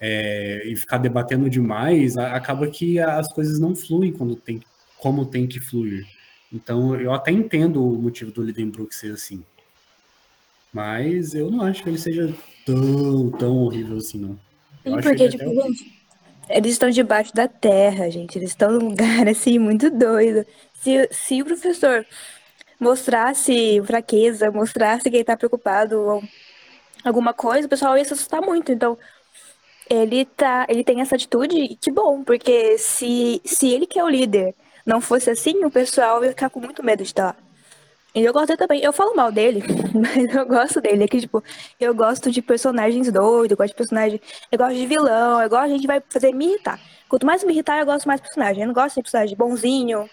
é, 0.00 0.62
e 0.66 0.76
ficar 0.76 0.98
debatendo 0.98 1.48
demais, 1.48 2.16
acaba 2.16 2.66
que 2.68 2.98
as 2.98 3.32
coisas 3.32 3.58
não 3.58 3.74
fluem 3.74 4.12
quando 4.12 4.36
tem, 4.36 4.60
como 4.98 5.26
tem 5.26 5.46
que 5.46 5.60
fluir. 5.60 6.06
Então, 6.52 6.94
eu 7.00 7.12
até 7.12 7.30
entendo 7.30 7.84
o 7.84 8.00
motivo 8.00 8.30
do 8.30 8.42
Lidenbrook 8.42 8.94
ser 8.94 9.12
assim. 9.12 9.44
Mas 10.72 11.34
eu 11.34 11.50
não 11.50 11.62
acho 11.62 11.82
que 11.82 11.88
ele 11.88 11.98
seja 11.98 12.32
tão, 12.64 13.30
tão 13.30 13.56
horrível 13.58 13.96
assim, 13.96 14.18
não. 14.18 14.38
Sim, 14.84 15.00
porque, 15.00 15.28
tipo, 15.28 15.50
gente, 15.62 15.96
eles 16.48 16.72
estão 16.72 16.90
debaixo 16.90 17.34
da 17.34 17.48
terra, 17.48 18.10
gente. 18.10 18.38
Eles 18.38 18.50
estão 18.50 18.72
num 18.72 18.90
lugar, 18.90 19.28
assim, 19.28 19.58
muito 19.58 19.90
doido. 19.90 20.46
Se, 20.74 21.08
se 21.10 21.42
o 21.42 21.44
professor 21.44 22.06
mostrasse 22.78 23.82
fraqueza, 23.84 24.50
mostrasse 24.50 25.10
que 25.10 25.16
ele 25.16 25.24
tá 25.24 25.36
preocupado 25.36 26.00
ou 26.00 26.22
alguma 27.04 27.32
coisa, 27.32 27.66
o 27.66 27.70
pessoal 27.70 27.96
ia 27.96 28.04
se 28.04 28.12
assustar 28.12 28.42
muito. 28.42 28.72
Então, 28.72 28.98
ele 29.88 30.24
tá, 30.24 30.66
ele 30.68 30.84
tem 30.84 31.00
essa 31.00 31.14
atitude, 31.14 31.56
e 31.56 31.76
que 31.76 31.90
bom, 31.90 32.22
porque 32.24 32.76
se, 32.78 33.40
se 33.44 33.72
ele 33.72 33.86
que 33.86 33.98
é 33.98 34.04
o 34.04 34.08
líder 34.08 34.54
não 34.84 35.00
fosse 35.00 35.30
assim, 35.30 35.64
o 35.64 35.70
pessoal 35.70 36.22
ia 36.24 36.30
ficar 36.30 36.50
com 36.50 36.60
muito 36.60 36.82
medo 36.84 37.02
de 37.02 37.08
estar 37.08 37.26
lá. 37.26 37.36
E 38.14 38.24
eu 38.24 38.32
gosto 38.32 38.56
também, 38.56 38.80
eu 38.82 38.94
falo 38.94 39.14
mal 39.14 39.30
dele, 39.30 39.62
mas 39.94 40.34
eu 40.34 40.46
gosto 40.46 40.80
dele. 40.80 41.04
É 41.04 41.08
que, 41.08 41.20
tipo, 41.20 41.42
eu 41.78 41.94
gosto 41.94 42.30
de 42.30 42.40
personagens 42.40 43.12
doidos, 43.12 43.50
eu 43.50 43.56
gosto 43.58 43.72
de 43.72 43.76
personagem. 43.76 44.20
Eu 44.50 44.58
gosto 44.58 44.74
de 44.74 44.86
vilão, 44.86 45.42
eu 45.42 45.50
gosto, 45.50 45.64
a 45.64 45.68
gente 45.68 45.86
vai 45.86 46.02
fazer 46.08 46.32
me 46.32 46.46
irritar. 46.46 46.80
Quanto 47.10 47.26
mais 47.26 47.44
me 47.44 47.52
irritar, 47.52 47.78
eu 47.78 47.84
gosto 47.84 48.06
mais 48.06 48.20
de 48.20 48.26
personagem. 48.26 48.62
Eu 48.62 48.68
não 48.68 48.74
gosto 48.74 48.96
de 48.96 49.02
personagem 49.02 49.36
bonzinho 49.36 50.08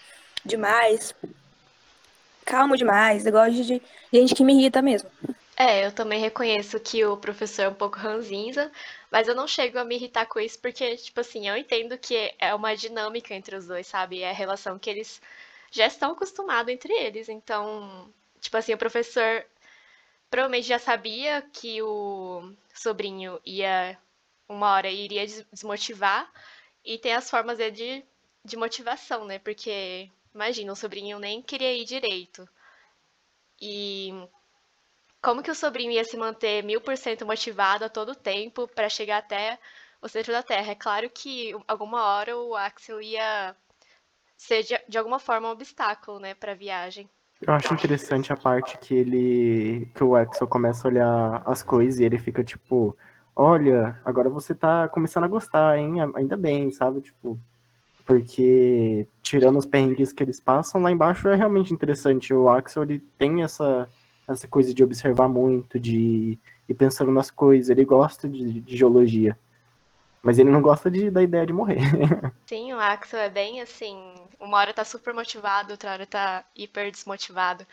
demais 0.46 1.16
calmo 2.44 2.78
demais. 2.78 3.26
Eu 3.26 3.32
gosto 3.32 3.64
de 3.64 3.82
gente 4.12 4.36
que 4.36 4.44
me 4.44 4.54
irrita 4.54 4.82
mesmo. 4.82 5.10
É, 5.56 5.86
eu 5.86 5.92
também 5.92 6.20
reconheço 6.20 6.80
que 6.80 7.06
o 7.06 7.16
professor 7.18 7.64
é 7.64 7.70
um 7.70 7.74
pouco 7.74 7.98
ranzinza, 7.98 8.72
mas 9.12 9.28
eu 9.28 9.36
não 9.36 9.48
chego 9.48 9.78
a 9.78 9.86
me 9.86 9.96
irritar 9.96 10.26
com 10.26 10.40
isso 10.40 10.60
porque, 10.60 10.98
tipo 10.98 11.20
assim, 11.20 11.48
eu 11.48 11.56
entendo 11.56 11.98
que 11.98 12.34
é 12.40 12.54
uma 12.56 12.76
dinâmica 12.76 13.36
entre 13.36 13.56
os 13.56 13.68
dois, 13.68 13.86
sabe? 13.88 14.22
É 14.22 14.32
a 14.32 14.34
relação 14.34 14.80
que 14.80 14.90
eles 14.90 15.22
já 15.72 15.86
estão 15.88 16.12
acostumados 16.12 16.74
entre 16.74 16.92
eles. 16.94 17.30
Então, 17.30 18.12
tipo 18.42 18.58
assim, 18.58 18.74
o 18.74 18.78
professor 18.78 19.46
provavelmente 20.30 20.68
já 20.68 20.80
sabia 20.80 21.44
que 21.54 21.82
o 21.84 22.52
sobrinho 22.74 23.40
ia, 23.46 23.98
uma 24.50 24.74
hora, 24.74 24.90
iria 24.90 25.26
desmotivar, 25.52 26.32
e 26.84 26.98
tem 26.98 27.14
as 27.14 27.30
formas 27.30 27.58
de, 27.58 28.04
de 28.44 28.58
motivação, 28.58 29.26
né? 29.26 29.40
Porque 29.40 30.10
Imagina, 30.34 30.74
o 30.74 30.76
sobrinho 30.76 31.20
nem 31.20 31.42
queria 31.42 31.74
ir 31.74 31.86
direito. 31.86 32.48
E 33.62 34.12
como 35.22 35.42
que 35.44 35.52
o 35.52 35.56
sobrinho 35.56 35.92
ia 35.92 36.04
se 36.04 36.18
manter 36.18 36.64
mil 36.64 36.82
por 36.82 36.98
cento 36.98 37.26
motivado 37.26 37.86
a 37.86 37.90
todo 37.90 38.16
tempo 38.16 38.68
para 38.68 38.90
chegar 38.90 39.20
até 39.20 39.58
o 40.02 40.10
centro 40.10 40.34
da 40.34 40.44
Terra. 40.44 40.72
É 40.72 40.76
claro 40.76 41.10
que 41.10 41.56
alguma 41.68 42.04
hora 42.04 42.38
o 42.38 42.56
Axel 42.56 43.02
ia 43.02 43.56
ser 44.36 44.64
de, 44.64 44.78
de 44.90 44.98
alguma 44.98 45.20
forma 45.20 45.48
um 45.48 45.52
obstáculo, 45.52 46.20
né, 46.20 46.34
para 46.34 46.52
a 46.52 46.56
viagem. 46.56 47.10
Eu 47.42 47.54
acho 47.54 47.74
interessante 47.74 48.32
a 48.32 48.38
parte 48.38 48.78
que 48.78 48.94
ele. 48.94 49.92
que 49.96 50.04
o 50.04 50.16
Axel 50.16 50.48
começa 50.48 50.88
a 50.88 50.92
olhar 50.92 51.44
as 51.46 51.62
coisas 51.62 52.00
e 52.00 52.04
ele 52.04 52.18
fica 52.18 52.44
tipo, 52.44 52.98
olha, 53.36 54.00
agora 54.06 54.30
você 54.30 54.56
tá 54.56 54.88
começando 54.88 55.26
a 55.26 55.28
gostar, 55.28 55.78
hein? 55.78 55.96
Ainda 56.16 56.38
bem, 56.38 56.72
sabe? 56.72 57.02
Tipo. 57.02 57.40
Porque 58.06 59.08
tirando 59.22 59.58
os 59.58 59.66
perrengues 59.66 60.12
que 60.12 60.24
eles 60.24 60.40
passam, 60.40 60.82
lá 60.82 60.92
embaixo 60.92 61.28
é 61.30 61.36
realmente 61.36 61.74
interessante. 61.74 62.34
O 62.34 62.50
Axel 62.50 62.84
ele 62.84 63.00
tem 63.18 63.44
essa, 63.44 63.90
essa 64.28 64.48
coisa 64.48 64.74
de 64.74 64.84
observar 64.84 65.30
muito, 65.30 65.80
de 65.80 66.38
ir 66.68 66.74
pensando 66.74 67.12
nas 67.12 67.32
coisas, 67.32 67.70
ele 67.70 67.86
gosta 67.86 68.28
de, 68.28 68.62
de 68.62 68.78
geologia. 68.78 69.38
Mas 70.22 70.40
ele 70.40 70.50
não 70.50 70.62
gosta 70.62 70.90
de, 70.90 71.10
da 71.10 71.22
ideia 71.22 71.46
de 71.46 71.52
morrer. 71.52 71.80
Sim, 72.48 72.74
o 72.74 72.80
Axel 72.80 73.20
é 73.20 73.30
bem 73.30 73.62
assim. 73.62 74.16
Uma 74.40 74.58
hora 74.58 74.74
tá 74.74 74.86
super 74.86 75.14
motivado, 75.14 75.72
outra 75.72 75.92
hora 75.92 76.06
tá 76.06 76.46
hiper 76.56 76.92
desmotivado. 76.92 77.66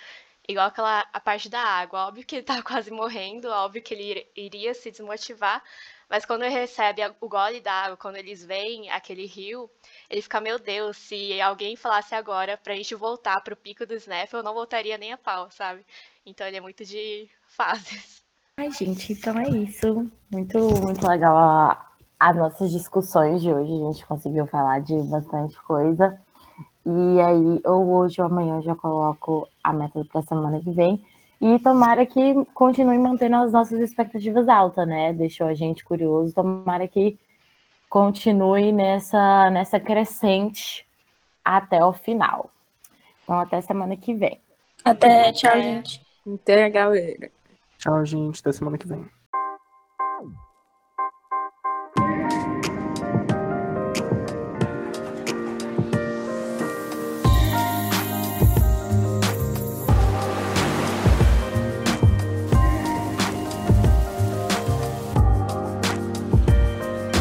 Igual 0.50 0.66
aquela 0.66 1.06
a 1.12 1.20
parte 1.20 1.48
da 1.48 1.60
água. 1.60 2.06
Óbvio 2.08 2.24
que 2.26 2.36
ele 2.36 2.42
tá 2.42 2.60
quase 2.62 2.90
morrendo, 2.90 3.48
óbvio 3.48 3.82
que 3.82 3.94
ele 3.94 4.26
iria 4.36 4.74
se 4.74 4.90
desmotivar. 4.90 5.62
Mas 6.08 6.24
quando 6.24 6.42
ele 6.42 6.52
recebe 6.52 7.02
o 7.20 7.28
gole 7.28 7.60
d'água, 7.60 7.96
quando 7.96 8.16
eles 8.16 8.44
veem 8.44 8.90
aquele 8.90 9.26
rio, 9.26 9.70
ele 10.08 10.20
fica, 10.20 10.40
meu 10.40 10.58
Deus, 10.58 10.96
se 10.96 11.40
alguém 11.40 11.76
falasse 11.76 12.16
agora 12.16 12.56
pra 12.56 12.74
gente 12.74 12.96
voltar 12.96 13.40
pro 13.42 13.54
pico 13.54 13.86
do 13.86 13.94
Snap, 13.94 14.32
eu 14.32 14.42
não 14.42 14.52
voltaria 14.52 14.98
nem 14.98 15.12
a 15.12 15.16
pau, 15.16 15.48
sabe? 15.52 15.86
Então 16.26 16.44
ele 16.44 16.56
é 16.56 16.60
muito 16.60 16.84
de 16.84 17.30
fases. 17.46 18.20
Ai, 18.56 18.72
gente, 18.72 19.12
então 19.12 19.38
é 19.38 19.48
isso. 19.50 20.10
Muito, 20.32 20.58
muito 20.58 21.06
legal 21.06 21.38
a, 21.38 21.92
as 22.18 22.36
nossas 22.36 22.72
discussões 22.72 23.40
de 23.40 23.52
hoje. 23.52 23.72
A 23.72 23.92
gente 23.92 24.04
conseguiu 24.04 24.48
falar 24.48 24.80
de 24.80 25.00
bastante 25.04 25.56
coisa. 25.62 26.20
E 26.84 27.20
aí, 27.20 27.60
ou 27.64 27.90
hoje 27.90 28.20
ou 28.20 28.26
amanhã 28.26 28.56
eu 28.56 28.62
já 28.62 28.74
coloco 28.74 29.48
a 29.62 29.72
meta 29.72 30.04
para 30.04 30.20
a 30.20 30.24
semana 30.24 30.60
que 30.60 30.70
vem. 30.70 31.04
E 31.40 31.58
tomara 31.58 32.04
que 32.04 32.34
continue 32.52 32.98
mantendo 32.98 33.36
as 33.36 33.52
nossas 33.52 33.80
expectativas 33.80 34.48
altas, 34.48 34.86
né? 34.86 35.12
Deixou 35.12 35.46
a 35.46 35.54
gente 35.54 35.84
curioso. 35.84 36.34
Tomara 36.34 36.86
que 36.86 37.18
continue 37.88 38.72
nessa, 38.72 39.50
nessa 39.50 39.80
crescente 39.80 40.86
até 41.44 41.84
o 41.84 41.92
final. 41.92 42.50
Então, 43.24 43.38
até 43.38 43.60
semana 43.60 43.96
que 43.96 44.14
vem. 44.14 44.40
Até, 44.84 45.32
tchau, 45.32 45.60
gente. 45.60 46.04
Até, 46.26 46.68
galera. 46.68 47.30
Tchau, 47.78 48.04
gente. 48.04 48.40
Até 48.40 48.52
semana 48.52 48.76
que 48.76 48.86
vem. 48.86 49.19